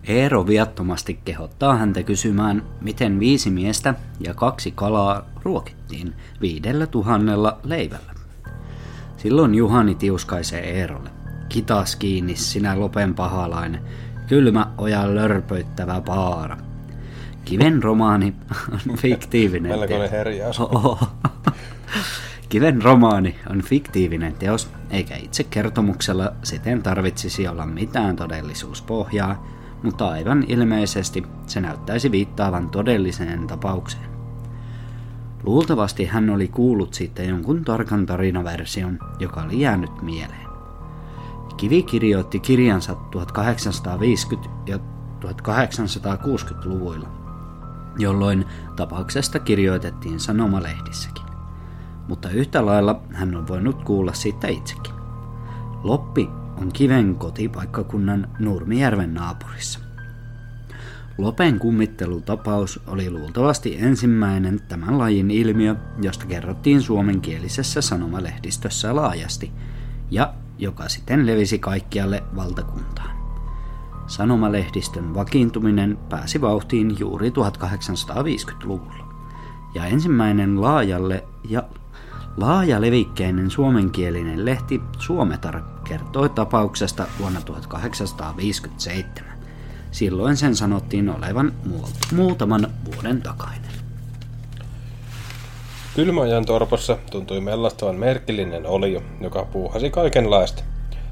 Eero 0.03 0.47
viattomasti 0.47 1.19
kehottaa 1.25 1.75
häntä 1.75 2.03
kysymään, 2.03 2.63
miten 2.81 3.19
viisi 3.19 3.49
miestä 3.49 3.93
ja 4.19 4.33
kaksi 4.33 4.71
kalaa 4.71 5.25
ruokittiin 5.43 6.13
viidellä 6.41 6.87
tuhannella 6.87 7.59
leivällä. 7.63 8.13
Silloin 9.17 9.55
Juhani 9.55 9.95
tiuskaisee 9.95 10.79
Eerolle. 10.79 11.09
Kitas 11.49 11.95
kiinni, 11.95 12.35
sinä 12.35 12.79
lopen 12.79 13.15
pahalainen, 13.15 13.81
kylmä 14.27 14.71
ojan 14.77 15.15
lörpöittävä 15.15 16.01
paara. 16.01 16.57
Kiven 17.45 17.83
romaani 17.83 18.33
on 18.89 18.97
fiktiivinen 19.03 19.79
Melkoinen 19.79 20.11
herjaus. 20.11 20.59
Kiven 22.49 22.81
romaani 22.81 23.35
on 23.49 23.61
fiktiivinen 23.61 24.33
teos, 24.33 24.69
eikä 24.89 25.15
itse 25.15 25.43
kertomuksella 25.43 26.31
siten 26.43 26.83
tarvitsisi 26.83 27.47
olla 27.47 27.65
mitään 27.65 28.15
todellisuuspohjaa, 28.15 29.45
mutta 29.83 30.07
aivan 30.07 30.43
ilmeisesti 30.47 31.23
se 31.47 31.61
näyttäisi 31.61 32.11
viittaavan 32.11 32.69
todelliseen 32.69 33.47
tapaukseen. 33.47 34.09
Luultavasti 35.43 36.05
hän 36.05 36.29
oli 36.29 36.47
kuullut 36.47 36.93
siitä 36.93 37.23
jonkun 37.23 37.65
tarkan 37.65 38.05
tarinaversion, 38.05 38.99
joka 39.19 39.41
oli 39.41 39.59
jäänyt 39.61 40.01
mieleen. 40.01 40.47
Kivi 41.57 41.83
kirjoitti 41.83 42.39
kirjansa 42.39 42.93
1850- 42.93 44.49
ja 44.65 44.79
1860-luvuilla, 45.25 47.07
jolloin 47.97 48.45
tapauksesta 48.75 49.39
kirjoitettiin 49.39 50.19
sanomalehdissäkin. 50.19 51.28
Mutta 52.09 52.29
yhtä 52.29 52.65
lailla 52.65 53.01
hän 53.13 53.35
on 53.35 53.47
voinut 53.47 53.83
kuulla 53.83 54.13
siitä 54.13 54.47
itsekin. 54.47 54.93
Loppi 55.83 56.29
on 56.61 56.71
Kiven 56.73 57.15
kotipaikkakunnan 57.15 58.27
Nurmijärven 58.39 59.13
naapurissa. 59.13 59.79
Lopen 61.17 61.59
kummittelutapaus 61.59 62.79
oli 62.87 63.11
luultavasti 63.11 63.77
ensimmäinen 63.79 64.61
tämän 64.67 64.97
lajin 64.97 65.31
ilmiö, 65.31 65.75
josta 66.01 66.25
kerrottiin 66.25 66.81
suomenkielisessä 66.81 67.81
sanomalehdistössä 67.81 68.95
laajasti, 68.95 69.51
ja 70.11 70.33
joka 70.57 70.89
siten 70.89 71.25
levisi 71.25 71.59
kaikkialle 71.59 72.23
valtakuntaan. 72.35 73.17
Sanomalehdistön 74.07 75.13
vakiintuminen 75.13 75.97
pääsi 76.09 76.41
vauhtiin 76.41 76.99
juuri 76.99 77.29
1850-luvulla, 77.29 79.13
ja 79.73 79.85
ensimmäinen 79.85 80.61
laajalle 80.61 81.23
ja 81.49 81.63
laaja 82.39 82.81
levikkeinen 82.81 83.51
suomenkielinen 83.51 84.45
lehti 84.45 84.81
Suometar 84.99 85.61
kertoi 85.87 86.29
tapauksesta 86.29 87.05
vuonna 87.19 87.41
1857. 87.41 89.31
Silloin 89.91 90.37
sen 90.37 90.55
sanottiin 90.55 91.09
olevan 91.09 91.53
muutaman 92.15 92.67
vuoden 92.85 93.21
takainen. 93.21 93.71
Kylmäajan 95.95 96.45
torpossa 96.45 96.97
tuntui 97.11 97.41
mellastavan 97.41 97.95
merkillinen 97.95 98.65
olio, 98.65 99.01
joka 99.21 99.45
puuhasi 99.45 99.89
kaikenlaista. 99.89 100.63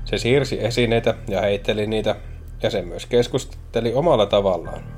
Se 0.05 0.17
siirsi 0.17 0.65
esineitä 0.65 1.15
ja 1.27 1.41
heitteli 1.41 1.87
niitä, 1.87 2.15
ja 2.63 2.69
se 2.69 2.81
myös 2.81 3.05
keskusteli 3.05 3.93
omalla 3.93 4.25
tavallaan. 4.25 4.96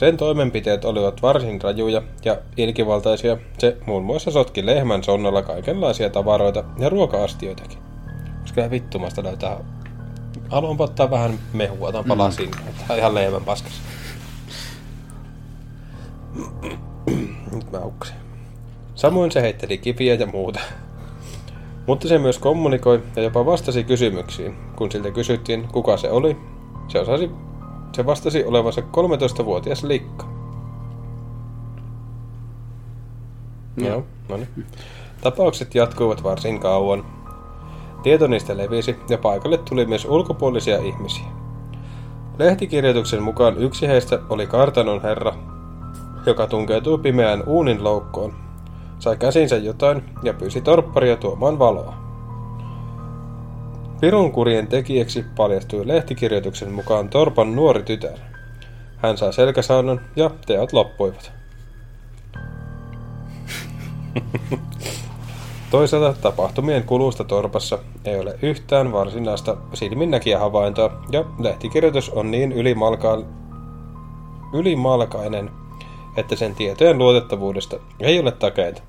Sen 0.00 0.16
toimenpiteet 0.16 0.84
olivat 0.84 1.22
varsin 1.22 1.62
rajuja 1.62 2.02
ja 2.24 2.38
ilkivaltaisia. 2.56 3.36
Se 3.58 3.76
muun 3.86 4.02
muassa 4.02 4.30
sotki 4.30 4.66
lehmän 4.66 5.04
sonnalla 5.04 5.42
kaikenlaisia 5.42 6.10
tavaroita 6.10 6.64
ja 6.78 6.88
ruoka-astioitakin. 6.88 7.78
Koska 8.40 8.70
vittumasta 8.70 9.22
löytää 9.22 9.64
Haluan 10.48 10.76
ottaa 10.78 11.10
vähän 11.10 11.38
mehua, 11.52 11.88
otan 11.88 12.04
palasin. 12.08 12.48
Mm. 12.48 12.72
Tää 12.78 12.86
on 12.90 12.98
ihan 12.98 13.14
leivän 13.14 13.44
paskas. 13.44 13.72
Nyt 17.52 17.70
mä 17.72 17.78
uksin. 17.78 18.16
Samoin 18.94 19.32
se 19.32 19.42
heitteli 19.42 19.78
kiviä 19.78 20.14
ja 20.14 20.26
muuta. 20.26 20.60
Mutta 21.86 22.08
se 22.08 22.18
myös 22.18 22.38
kommunikoi 22.38 23.02
ja 23.16 23.22
jopa 23.22 23.46
vastasi 23.46 23.84
kysymyksiin. 23.84 24.56
Kun 24.76 24.92
siltä 24.92 25.10
kysyttiin, 25.10 25.68
kuka 25.68 25.96
se 25.96 26.10
oli, 26.10 26.36
se, 26.88 27.00
osasi, 27.00 27.30
se 27.92 28.06
vastasi 28.06 28.44
olevansa 28.44 28.80
13-vuotias 28.80 29.84
likka. 29.84 30.26
No. 33.76 33.86
Joo, 33.88 34.04
no 34.28 34.36
niin. 34.36 34.66
Tapaukset 35.20 35.74
jatkuivat 35.74 36.22
varsin 36.22 36.60
kauan, 36.60 37.04
Tieto 38.02 38.26
niistä 38.26 38.56
levisi 38.56 38.96
ja 39.08 39.18
paikalle 39.18 39.58
tuli 39.58 39.86
myös 39.86 40.04
ulkopuolisia 40.04 40.78
ihmisiä. 40.78 41.24
Lehtikirjoituksen 42.38 43.22
mukaan 43.22 43.58
yksi 43.58 43.88
heistä 43.88 44.18
oli 44.30 44.46
kartanon 44.46 45.02
herra, 45.02 45.34
joka 46.26 46.46
tunkeutui 46.46 46.98
pimeään 46.98 47.42
uunin 47.46 47.84
loukkoon, 47.84 48.32
sai 48.98 49.16
käsinsä 49.16 49.56
jotain 49.56 50.04
ja 50.22 50.34
pyysi 50.34 50.60
torpparia 50.60 51.16
tuomaan 51.16 51.58
valoa. 51.58 52.09
Pirun 54.00 54.32
kurien 54.32 54.66
tekijäksi 54.66 55.24
paljastui 55.36 55.88
lehtikirjoituksen 55.88 56.72
mukaan 56.72 57.08
Torpan 57.08 57.56
nuori 57.56 57.82
tytär. 57.82 58.18
Hän 58.96 59.18
sai 59.18 59.32
selkäsaunan 59.32 60.00
ja 60.16 60.30
teot 60.46 60.72
loppuivat. 60.72 61.32
Toisaalta 65.70 66.20
tapahtumien 66.20 66.84
kulusta 66.84 67.24
torpassa 67.24 67.78
ei 68.04 68.20
ole 68.20 68.38
yhtään 68.42 68.92
varsinaista 68.92 69.56
silminnäkiä 69.74 70.38
havaintoa, 70.38 71.02
ja 71.12 71.24
lehtikirjoitus 71.38 72.10
on 72.10 72.30
niin 72.30 72.52
ylimalkaan, 72.52 73.26
ylimalkainen, 74.52 75.50
että 76.16 76.36
sen 76.36 76.54
tietojen 76.54 76.98
luotettavuudesta 76.98 77.76
ei 78.00 78.20
ole 78.20 78.32
takeita. 78.32 78.82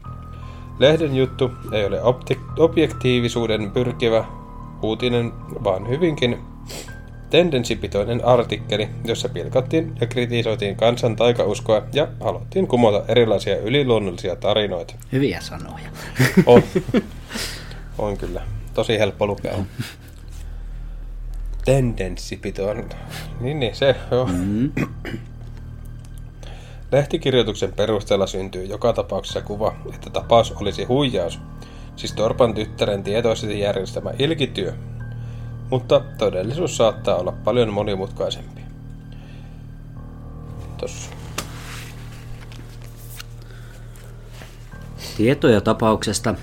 Lehden 0.79 1.15
juttu 1.15 1.51
ei 1.71 1.85
ole 1.85 2.01
objektiivisuuden 2.57 3.71
pyrkivä 3.71 4.25
uutinen, 4.81 5.31
vaan 5.63 5.89
hyvinkin 5.89 6.37
tendenssipitoinen 7.29 8.25
artikkeli, 8.25 8.89
jossa 9.05 9.29
pilkattiin 9.29 9.95
ja 10.01 10.07
kritisoitiin 10.07 10.75
kansan 10.75 11.15
taikauskoa 11.15 11.81
ja 11.93 12.07
haluttiin 12.19 12.67
kumota 12.67 13.03
erilaisia 13.07 13.57
yliluonnollisia 13.57 14.35
tarinoita. 14.35 14.93
Hyviä 15.11 15.41
sanoja. 15.41 15.89
On. 16.45 16.63
On 17.97 18.17
kyllä. 18.17 18.41
Tosi 18.73 18.99
helppo 18.99 19.27
lukea. 19.27 19.53
Tendenssipitoinen. 21.65 22.89
Niin, 23.39 23.59
niin, 23.59 23.75
se 23.75 23.95
joo. 24.11 24.25
Mm. 24.25 24.71
Lehtikirjoituksen 26.91 27.73
perusteella 27.73 28.27
syntyy 28.27 28.65
joka 28.65 28.93
tapauksessa 28.93 29.41
kuva, 29.41 29.75
että 29.93 30.09
tapaus 30.09 30.51
olisi 30.51 30.83
huijaus, 30.83 31.39
siis 32.01 32.13
Torpan 32.13 32.53
tyttären 32.53 33.03
tietoisesti 33.03 33.59
järjestämä 33.59 34.11
ilkityö, 34.19 34.73
mutta 35.69 36.01
todellisuus 36.17 36.77
saattaa 36.77 37.15
olla 37.15 37.31
paljon 37.31 37.73
monimutkaisempi. 37.73 38.61
Tossa. 40.77 41.11
Tietoja 45.17 45.61
tapauksesta 45.61 46.35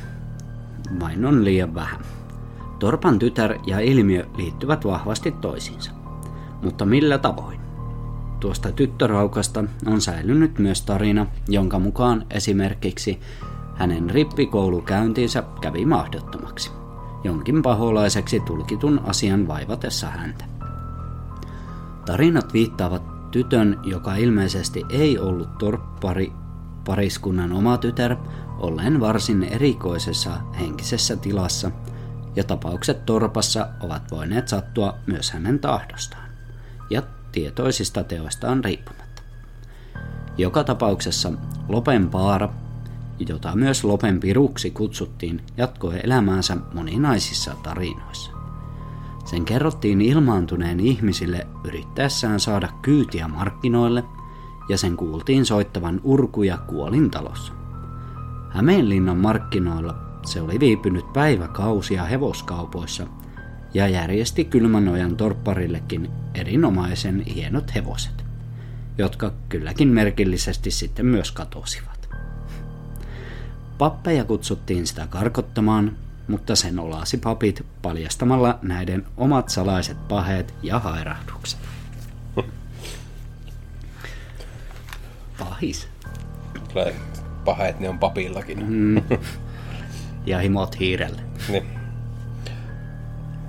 vain 1.00 1.24
on 1.24 1.44
liian 1.44 1.74
vähän. 1.74 2.00
Torpan 2.78 3.18
tytär 3.18 3.54
ja 3.66 3.80
ilmiö 3.80 4.26
liittyvät 4.36 4.84
vahvasti 4.84 5.30
toisiinsa. 5.30 5.90
Mutta 6.62 6.84
millä 6.84 7.18
tavoin? 7.18 7.60
Tuosta 8.40 8.72
tyttöraukasta 8.72 9.64
on 9.86 10.00
säilynyt 10.00 10.58
myös 10.58 10.82
tarina, 10.82 11.26
jonka 11.48 11.78
mukaan 11.78 12.26
esimerkiksi 12.30 13.20
hänen 13.78 14.10
rippikoulukäyntinsä 14.10 15.42
kävi 15.60 15.84
mahdottomaksi 15.84 16.78
jonkin 17.24 17.62
paholaiseksi 17.62 18.40
tulkitun 18.40 19.00
asian 19.04 19.48
vaivatessa 19.48 20.06
häntä. 20.06 20.44
Tarinat 22.06 22.52
viittaavat 22.52 23.30
tytön, 23.30 23.80
joka 23.82 24.14
ilmeisesti 24.14 24.84
ei 24.90 25.18
ollut 25.18 25.58
torppari 25.58 26.32
pariskunnan 26.86 27.52
oma 27.52 27.78
tytär, 27.78 28.16
ollen 28.58 29.00
varsin 29.00 29.42
erikoisessa 29.42 30.30
henkisessä 30.60 31.16
tilassa, 31.16 31.70
ja 32.36 32.44
tapaukset 32.44 33.06
torpassa 33.06 33.68
ovat 33.80 34.10
voineet 34.10 34.48
sattua 34.48 34.94
myös 35.06 35.30
hänen 35.30 35.58
tahdostaan 35.58 36.28
ja 36.90 37.02
tietoisista 37.32 38.04
teoistaan 38.04 38.64
riippumatta. 38.64 39.22
Joka 40.38 40.64
tapauksessa 40.64 41.32
Lopen 41.68 42.10
Paara 42.10 42.48
jota 43.28 43.56
myös 43.56 43.84
Lopen 43.84 44.20
piruksi 44.20 44.70
kutsuttiin, 44.70 45.42
jatkoi 45.56 46.00
elämäänsä 46.02 46.56
moninaisissa 46.74 47.54
tarinoissa. 47.62 48.30
Sen 49.24 49.44
kerrottiin 49.44 50.00
ilmaantuneen 50.00 50.80
ihmisille 50.80 51.46
yrittäessään 51.64 52.40
saada 52.40 52.68
kyytiä 52.82 53.28
markkinoille, 53.28 54.04
ja 54.68 54.78
sen 54.78 54.96
kuultiin 54.96 55.46
soittavan 55.46 56.00
urkuja 56.04 56.58
kuolintalossa. 56.58 57.52
Hämeenlinnan 58.50 59.16
markkinoilla 59.16 59.94
se 60.26 60.40
oli 60.40 60.60
viipynyt 60.60 61.12
päiväkausia 61.12 62.04
hevoskaupoissa 62.04 63.06
ja 63.74 63.88
järjesti 63.88 64.44
Kylmänojan 64.44 65.16
torpparillekin 65.16 66.10
erinomaisen 66.34 67.20
hienot 67.20 67.74
hevoset, 67.74 68.24
jotka 68.98 69.32
kylläkin 69.48 69.88
merkillisesti 69.88 70.70
sitten 70.70 71.06
myös 71.06 71.32
katosivat. 71.32 71.87
Pappeja 73.78 74.24
kutsuttiin 74.24 74.86
sitä 74.86 75.06
karkottamaan, 75.10 75.96
mutta 76.28 76.56
sen 76.56 76.78
olasi 76.78 77.16
papit 77.16 77.66
paljastamalla 77.82 78.58
näiden 78.62 79.06
omat 79.16 79.48
salaiset 79.48 80.08
paheet 80.08 80.54
ja 80.62 80.78
hairahdukset. 80.78 81.60
Pahis. 85.38 85.88
Tulee 86.72 86.94
paheet, 87.44 87.80
ne 87.80 87.88
on 87.88 87.98
papillakin. 87.98 88.66
Mm. 88.66 89.02
Ja 90.26 90.38
himot 90.38 90.78
hiirelle. 90.78 91.22
Niin. 91.48 91.66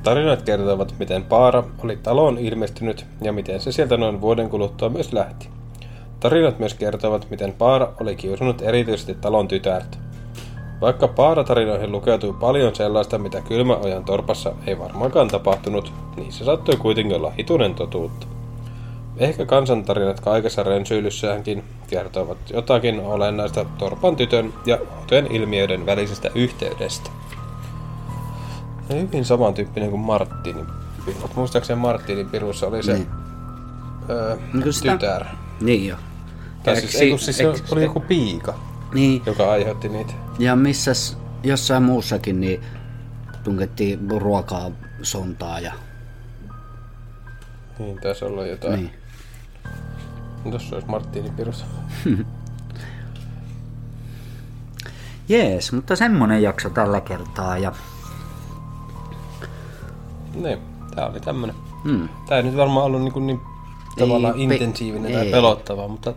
Tarinat 0.04 0.42
kertovat, 0.42 0.96
miten 1.00 1.24
Paara 1.24 1.64
oli 1.84 1.98
taloon 1.98 2.38
ilmestynyt 2.38 3.06
ja 3.22 3.32
miten 3.32 3.62
se 3.62 3.72
sieltä 3.72 3.98
noin 3.98 4.22
vuoden 4.22 4.50
kuluttua 4.50 4.90
myös 4.90 5.14
lähti. 5.14 5.50
Tarinat 6.20 6.60
myös 6.60 6.74
kertovat, 6.74 7.30
miten 7.30 7.54
Paara 7.54 7.94
oli 8.00 8.16
kiusannut 8.16 8.62
erityisesti 8.62 9.14
talon 9.14 9.48
tytärtä. 9.48 9.98
Vaikka 10.82 11.08
Paara-tarinoihin 11.08 11.92
lukeutuu 11.92 12.34
paljon 12.34 12.76
sellaista, 12.76 13.18
mitä 13.18 13.42
kylmäojan 13.42 14.04
torpassa 14.06 14.54
ei 14.68 14.80
varmaankaan 14.80 15.28
tapahtunut, 15.28 15.94
niin 16.16 16.32
se 16.32 16.44
saattoi 16.46 16.76
kuitenkin 16.76 17.16
olla 17.16 17.32
hitunen 17.32 17.76
totuutta. 17.76 18.28
Ehkä 19.18 19.46
kansantarinat 19.46 20.20
kaikessa 20.20 20.64
rensyilyssääänkin 20.64 21.64
kertovat 21.88 22.38
jotakin 22.54 23.00
olennaista 23.00 23.66
torpan 23.78 24.16
tytön 24.16 24.54
ja 24.66 24.78
outojen 25.00 25.28
ilmiöiden 25.32 25.86
välisestä 25.86 26.30
yhteydestä. 26.36 27.10
Ja 28.90 28.96
hyvin 28.96 29.26
samantyyppinen 29.26 29.90
kuin 29.90 30.00
Marttinin 30.02 30.66
pirut. 31.06 31.36
Muistaakseni 31.36 31.80
Marttinin 31.82 32.30
pirussa 32.30 32.68
oli 32.68 32.84
se 32.84 32.94
Niin. 32.94 33.08
öö, 34.10 34.38
Niin 34.54 34.74
sitä- 34.74 34.92
tytär. 34.92 35.26
Niin 35.62 35.88
jo. 35.88 35.96
Tai 36.64 36.76
siis, 36.76 36.96
ei, 36.96 37.10
kun 37.10 37.20
siis 37.20 37.38
se 37.38 37.48
oli 37.72 37.84
joku 37.84 38.00
piika, 38.00 38.54
Niin, 38.94 39.22
joka 39.26 39.52
aiheutti 39.52 39.90
niitä. 39.90 40.14
Ja 40.40 40.56
missäs 40.56 41.18
jossain 41.44 41.84
muussakin 41.84 42.42
niin 42.42 42.62
tunkettiin 43.44 44.00
ruokaa 44.18 44.72
sontaa 45.02 45.60
ja 45.60 45.74
Niin, 47.80 48.00
taisi 48.02 48.26
olla 48.26 48.46
jotain. 48.46 48.74
niin. 48.74 48.92
Niin. 50.44 50.52
Tuossa 50.52 50.76
olisi 50.76 50.88
Marttinin 50.90 51.34
pirus. 51.34 51.66
Jees, 55.30 55.72
mutta 55.74 55.96
semmonen 55.96 56.42
jakso 56.44 56.70
tällä 56.70 57.02
kertaa 57.02 57.58
ja 57.58 57.72
Niin, 60.36 60.60
tää 60.96 61.08
oli 61.08 61.20
tämmönen. 61.20 61.56
mm, 61.84 62.10
Tää 62.28 62.38
ei 62.38 62.44
nyt 62.44 62.58
varmaan 62.58 62.86
ollut 62.86 63.02
niin, 63.02 63.28
niin 63.28 63.40
tavallaan 64.00 64.34
pe- 64.36 64.40
intensiivinen 64.42 65.12
tai 65.14 65.26
ei. 65.26 65.32
pelottava, 65.32 65.88
mutta 65.88 66.14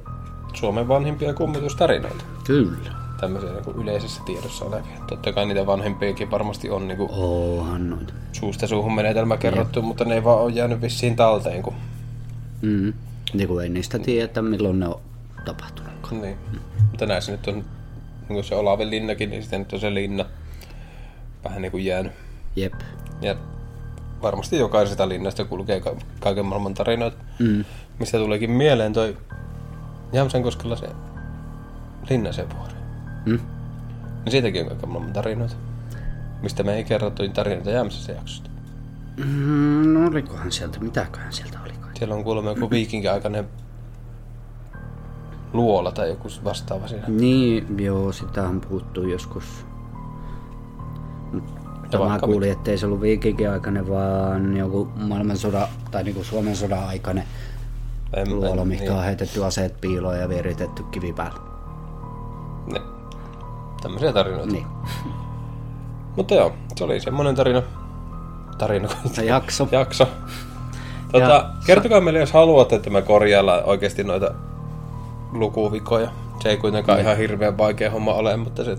Suomen 0.55 0.89
vanhimpia 0.89 1.35
kummitustarinoita. 1.35 2.25
kyllä. 2.45 3.02
Tämmöisiä 3.23 3.51
niin 3.53 3.83
yleisessä 3.83 4.23
tiedossa 4.27 4.65
olevia. 4.65 4.97
Totta 5.07 5.33
kai 5.33 5.47
niitä 5.47 5.67
vanhempiakin 5.67 6.31
varmasti 6.31 6.71
on 6.71 6.89
niin 6.89 6.99
kuin 6.99 7.11
Oohan 7.13 7.91
noita. 7.91 8.13
suusta 8.33 8.67
suuhun 8.67 8.95
menetelmä 8.95 9.37
kerrottu, 9.37 9.83
mutta 9.83 10.05
ne 10.05 10.15
ei 10.15 10.25
vaan 10.25 10.39
ole 10.39 10.53
jäänyt 10.53 10.81
vissiin 10.81 11.17
talteen. 11.17 11.63
Kun... 11.63 11.75
Mm. 12.63 12.93
Niin 13.35 13.49
kuin 13.49 13.63
ei 13.63 13.69
niistä 13.69 13.99
tiedä, 13.99 14.43
milloin 14.43 14.81
ne 14.81 14.89
on 14.89 15.01
tapahtunut. 15.45 15.93
Niin. 16.11 16.37
Mutta 16.91 17.07
näissä 17.07 17.33
nyt 17.33 17.47
on 17.47 17.55
niin 17.55 17.65
kuin 18.29 18.45
se 18.45 18.55
Olaven 18.55 18.91
linnakin, 18.91 19.31
niin 19.31 19.43
sitten 19.43 19.61
nyt 19.61 19.73
on 19.73 19.81
se 19.81 19.95
linna 19.95 20.25
vähän 21.45 21.63
niin 21.63 21.73
kuin 21.73 21.85
jäänyt. 21.85 22.13
Jep. 22.57 22.75
Ja 23.21 23.37
varmasti 24.23 24.59
jokaisesta 24.59 25.09
linnasta 25.09 25.45
kulkee 25.45 25.81
ka- 25.81 25.97
kaiken 26.21 26.47
maailman 26.47 26.75
tarinoita. 26.75 27.17
Mm. 27.39 27.65
Mistä 27.99 28.19
tuleekin 28.19 28.51
mieleen 28.51 28.93
toi 28.93 29.17
Jämsänkoskella 30.13 30.77
se 30.77 30.89
Linnasevuori. 32.11 32.72
Mm. 33.27 33.39
Niin 34.25 34.31
siitäkin 34.31 34.63
on 34.63 34.69
kaiken 34.69 34.89
maailman 34.89 35.13
tarinoita. 35.13 35.55
Mistä 36.43 36.63
me 36.63 36.75
ei 36.75 36.85
kerrottu 36.85 37.23
tarinoita 37.29 37.71
Jämsässä 37.71 38.13
jaksosta. 38.13 38.51
Mm, 39.17 39.95
no 39.95 40.07
olikohan 40.07 40.53
sieltä, 40.53 40.81
mitäköhän 40.81 41.33
sieltä 41.33 41.59
olikaan. 41.65 41.97
Siellä 41.97 42.15
on 42.15 42.25
kuulemma 42.25 42.51
joku 42.51 42.71
viikinkiaikainen 42.71 43.49
luola 45.53 45.93
tai 45.93 46.09
joku 46.09 46.29
vastaava 46.45 46.89
siinä. 46.89 47.05
Niin, 47.09 47.79
joo, 47.79 48.13
sitähän 48.13 48.61
puuttuu 48.61 49.05
joskus. 49.05 49.45
Mutta 51.33 51.99
mä 51.99 52.05
vaikka 52.05 52.27
kuulin, 52.27 52.53
ettei 52.53 52.79
se 52.79 52.87
ollut 52.87 53.01
viikinkin 53.01 53.51
aikainen, 53.51 53.89
vaan 53.89 54.57
joku 54.57 54.89
maailmansodan 54.97 55.69
tai 55.91 56.05
niinku 56.05 56.25
Suomen 56.25 56.57
sodan 56.57 56.85
aikainen 56.89 57.25
En, 58.17 58.37
luola, 58.41 58.63
en- 58.63 58.69
mikä 58.69 58.83
niin, 58.83 58.93
on 58.93 59.05
heitetty 59.05 59.45
aseet 59.45 59.81
piiloon 59.81 60.19
ja 60.21 60.29
vieritetty 60.29 60.83
kivi 60.83 61.13
päälle. 61.13 61.41
niin. 62.73 62.92
Tämmöisiä 63.83 64.13
tarinoita. 64.13 64.53
Niin. 64.53 64.67
Mutta 66.17 66.35
joo, 66.35 66.53
se 66.77 66.85
oli 66.85 67.01
semmonen 67.01 67.35
tarina. 67.35 67.63
Tarina. 68.59 68.89
Se 69.13 69.25
jakso. 69.25 69.69
jakso. 69.73 70.09
Tota, 71.13 71.25
Ja- 71.27 71.51
kertokaa 71.67 72.01
meille, 72.01 72.21
jos 72.21 72.33
haluatte, 72.33 72.77
että 72.77 72.91
me 72.91 73.03
korjaillaan 73.03 73.65
oikeasti 73.65 74.05
noita 74.05 74.35
lukuvikoja. 75.33 76.11
Se 76.43 76.49
ei 76.49 76.57
kuitenkaan 76.57 77.01
ihan 77.01 77.17
hirveän 77.17 77.59
vaikea 77.59 77.91
homma 77.91 78.13
ole, 78.15 78.37
mutta 78.37 78.65
se, 78.65 78.73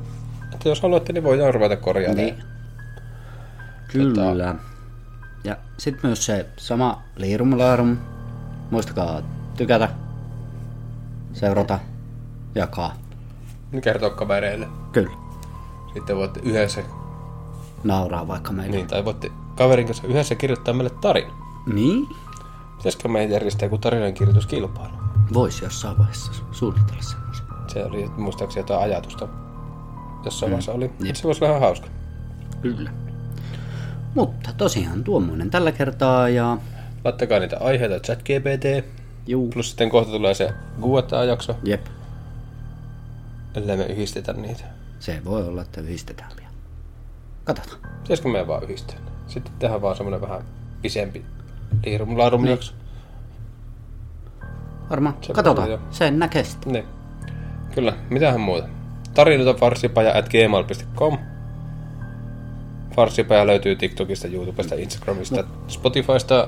että 0.54 0.70
jos 0.70 0.82
haluatte, 0.82 1.14
niin 1.14 1.24
voidaan 1.24 1.54
ruveta 1.54 1.78
korjailemaan. 1.78 2.26
Niin. 2.26 2.44
Kyllä. 3.92 4.56
Ja 5.44 5.58
sitten 5.78 6.10
myös 6.10 6.26
se 6.26 6.46
sama 6.58 7.02
liirumlaarum. 7.16 7.98
Muistakaa 8.72 9.22
tykätä, 9.58 9.90
seurata, 11.34 11.80
jakaa. 12.56 12.94
Niin 13.74 13.82
kertoa 13.82 14.10
kavereille. 14.10 14.68
Kyllä. 14.92 15.12
Sitten 15.94 16.16
voitte 16.18 16.40
yhdessä, 16.44 16.84
Nauraa 17.84 18.28
vaikka 18.28 18.52
meille. 18.52 18.76
niin, 18.76 18.88
tai 18.88 19.06
voitte 19.06 19.32
kaverin 19.56 19.86
kanssa 19.86 20.08
yhdessä 20.08 20.36
kirjoittaa 20.36 20.74
meille 20.74 20.90
tarina. 21.02 21.34
Niin? 21.74 22.08
Pitäisikö 22.78 23.08
meidän 23.08 23.32
järjestää 23.32 23.66
joku 23.66 23.78
tarinankirjoituskilpailu? 23.78 24.94
Voisi 25.34 25.64
jossain 25.66 25.98
vaiheessa 25.98 26.32
suunnitella 26.52 27.02
semmoisen. 27.02 27.46
Se 27.68 27.86
oli 27.86 28.10
muistaakseni 28.18 28.60
jotain 28.64 28.82
ajatusta. 28.82 29.28
Jossain 30.26 30.52
vaiheessa 30.52 30.72
oli. 30.72 30.92
Jep. 31.04 31.16
Se 31.16 31.24
voisi 31.24 31.44
olla 31.44 31.52
ihan 31.52 31.62
hauska. 31.62 31.88
Kyllä. 32.62 32.92
Mutta 34.16 34.50
tosiaan 34.58 35.04
tuommoinen 35.04 35.50
tällä 35.50 35.72
kertaa 35.72 36.30
ja... 36.30 36.58
Laittakaa 37.04 37.40
niitä 37.40 37.58
aiheita 37.60 38.00
ChatGPT. 38.00 38.86
Juu. 39.28 39.50
Plus 39.50 39.70
sitten 39.70 39.90
kohta 39.90 40.12
tulee 40.12 40.34
se 40.34 40.54
Guetta-jakso, 40.82 41.56
Jep. 41.64 41.86
Ellei 43.56 43.78
me 43.78 43.86
yhdistetä 43.86 44.34
niitä. 44.34 44.64
Se 45.00 45.22
voi 45.26 45.48
olla, 45.48 45.62
että 45.62 45.82
yhdistetään 45.82 46.32
vielä. 46.38 46.52
Katsotaan. 47.44 47.80
Pitäisikö 48.02 48.30
me 48.30 48.48
vaan 48.48 48.64
yhdistää? 48.64 48.98
Sitten 49.28 49.54
tehdään 49.60 49.82
vaan 49.82 49.96
semmonen 49.96 50.22
vähän 50.22 50.42
pisempi 50.82 51.26
liirum 51.86 52.18
laarum 52.18 52.46
jakso. 52.46 52.74
Varmaan. 54.90 55.16
Se 55.22 55.34
Katsotaan. 55.34 55.70
joo. 55.70 55.80
Sen 55.92 56.20
näkee 56.20 56.44
sitten. 56.44 56.74
Niin. 56.74 56.86
Kyllä, 57.76 57.94
mitähän 58.10 58.42
muuta. 58.42 58.68
Tarinoita 59.14 59.60
farsipaja 59.60 60.18
at 60.18 60.30
gmail.com 60.30 61.18
Farsipaja 62.96 63.48
löytyy 63.48 63.76
TikTokista, 63.76 64.28
YouTubesta, 64.28 64.76
Instagramista, 64.76 65.44
Spotifysta 65.68 66.48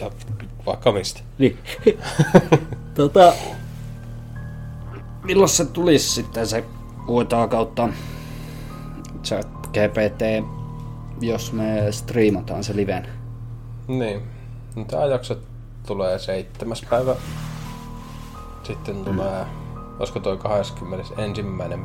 ja 0.00 0.10
vaikka 0.66 0.92
mistä. 0.92 1.20
Niin. 1.38 1.58
tota... 2.94 3.32
Milloin 5.26 5.48
se 5.48 5.64
tulisi 5.64 6.08
sitten 6.08 6.46
se 6.46 6.64
uitaa 7.08 7.48
kautta 7.48 7.88
chat 9.24 9.48
GPT, 9.66 10.46
jos 11.20 11.52
me 11.52 11.92
striimataan 11.92 12.64
se 12.64 12.76
liven? 12.76 13.08
Niin. 13.88 14.22
Tämä 14.86 15.04
jakso 15.04 15.36
tulee 15.86 16.18
seitsemäs 16.18 16.84
päivä. 16.90 17.14
Sitten 18.62 19.04
tulee, 19.04 19.46
olisiko 19.98 20.20
toi 20.20 20.36
21. 20.36 21.44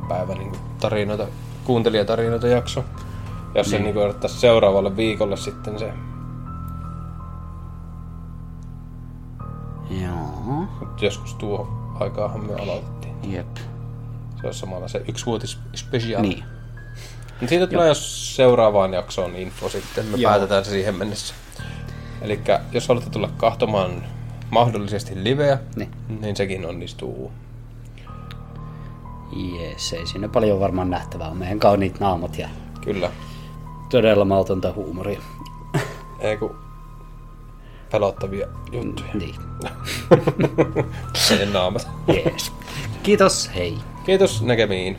päivä 0.10 0.36
niin 0.36 0.52
tarinoita, 0.80 1.28
kuuntelijatarinoita 1.64 2.48
jakso. 2.48 2.84
Jos 3.56 3.70
se 3.70 3.80
niin 3.80 3.98
odottaisi 3.98 4.40
seuraavalle 4.40 4.96
viikolle 4.96 5.38
sitten 5.38 5.80
se. 5.80 5.94
Joo. 9.90 10.68
Joskus 11.02 11.34
tuo 11.34 11.81
aikaahan 12.02 12.46
me 12.46 12.54
aloitettiin. 12.54 13.34
Jep. 13.34 13.58
Se 14.42 14.48
on 14.48 14.54
samalla 14.54 14.88
se 14.88 15.02
yksivuotis 15.08 15.60
special. 15.76 16.22
Niin. 16.22 16.44
Mut 17.42 17.50
siitä 17.50 17.68
tulee 17.68 17.88
jos 17.88 18.36
seuraavaan 18.36 18.94
jaksoon 18.94 19.36
info 19.36 19.70
sitten. 19.70 20.06
Me 20.06 20.18
Joo. 20.18 20.32
päätetään 20.32 20.66
se 20.66 20.72
siihen 20.72 20.96
mennessä. 20.96 21.34
Eli 22.22 22.40
jos 22.72 22.88
haluatte 22.88 23.10
tulla 23.12 23.30
kahtomaan 23.38 24.04
mahdollisesti 24.50 25.24
liveä, 25.24 25.58
Niin. 25.76 25.90
niin 26.22 26.36
sekin 26.36 26.66
onnistuu. 26.66 27.32
Jees, 29.60 29.94
ei 29.94 30.08
siinä 30.08 30.28
paljon 30.28 30.60
varmaan 30.60 30.90
nähtävää 30.90 31.28
on. 31.28 31.38
Meidän 31.38 31.60
kauniit 31.60 32.00
naamat 32.00 32.38
ja 32.38 32.50
Kyllä. 32.82 33.12
todella 33.90 34.26
mautonta 34.26 34.74
huumoria. 34.74 35.22
Ei 36.20 36.38
kun 36.38 36.56
pelottavia 37.92 38.48
juttuja. 38.72 39.10
Niin. 39.14 39.36
Sen 41.28 41.54
naamat. 41.54 41.88
Jees. 42.08 42.52
Kiitos, 43.04 43.52
hei. 43.56 43.78
Kiitos 44.06 44.42
näkemiin. 44.42 44.98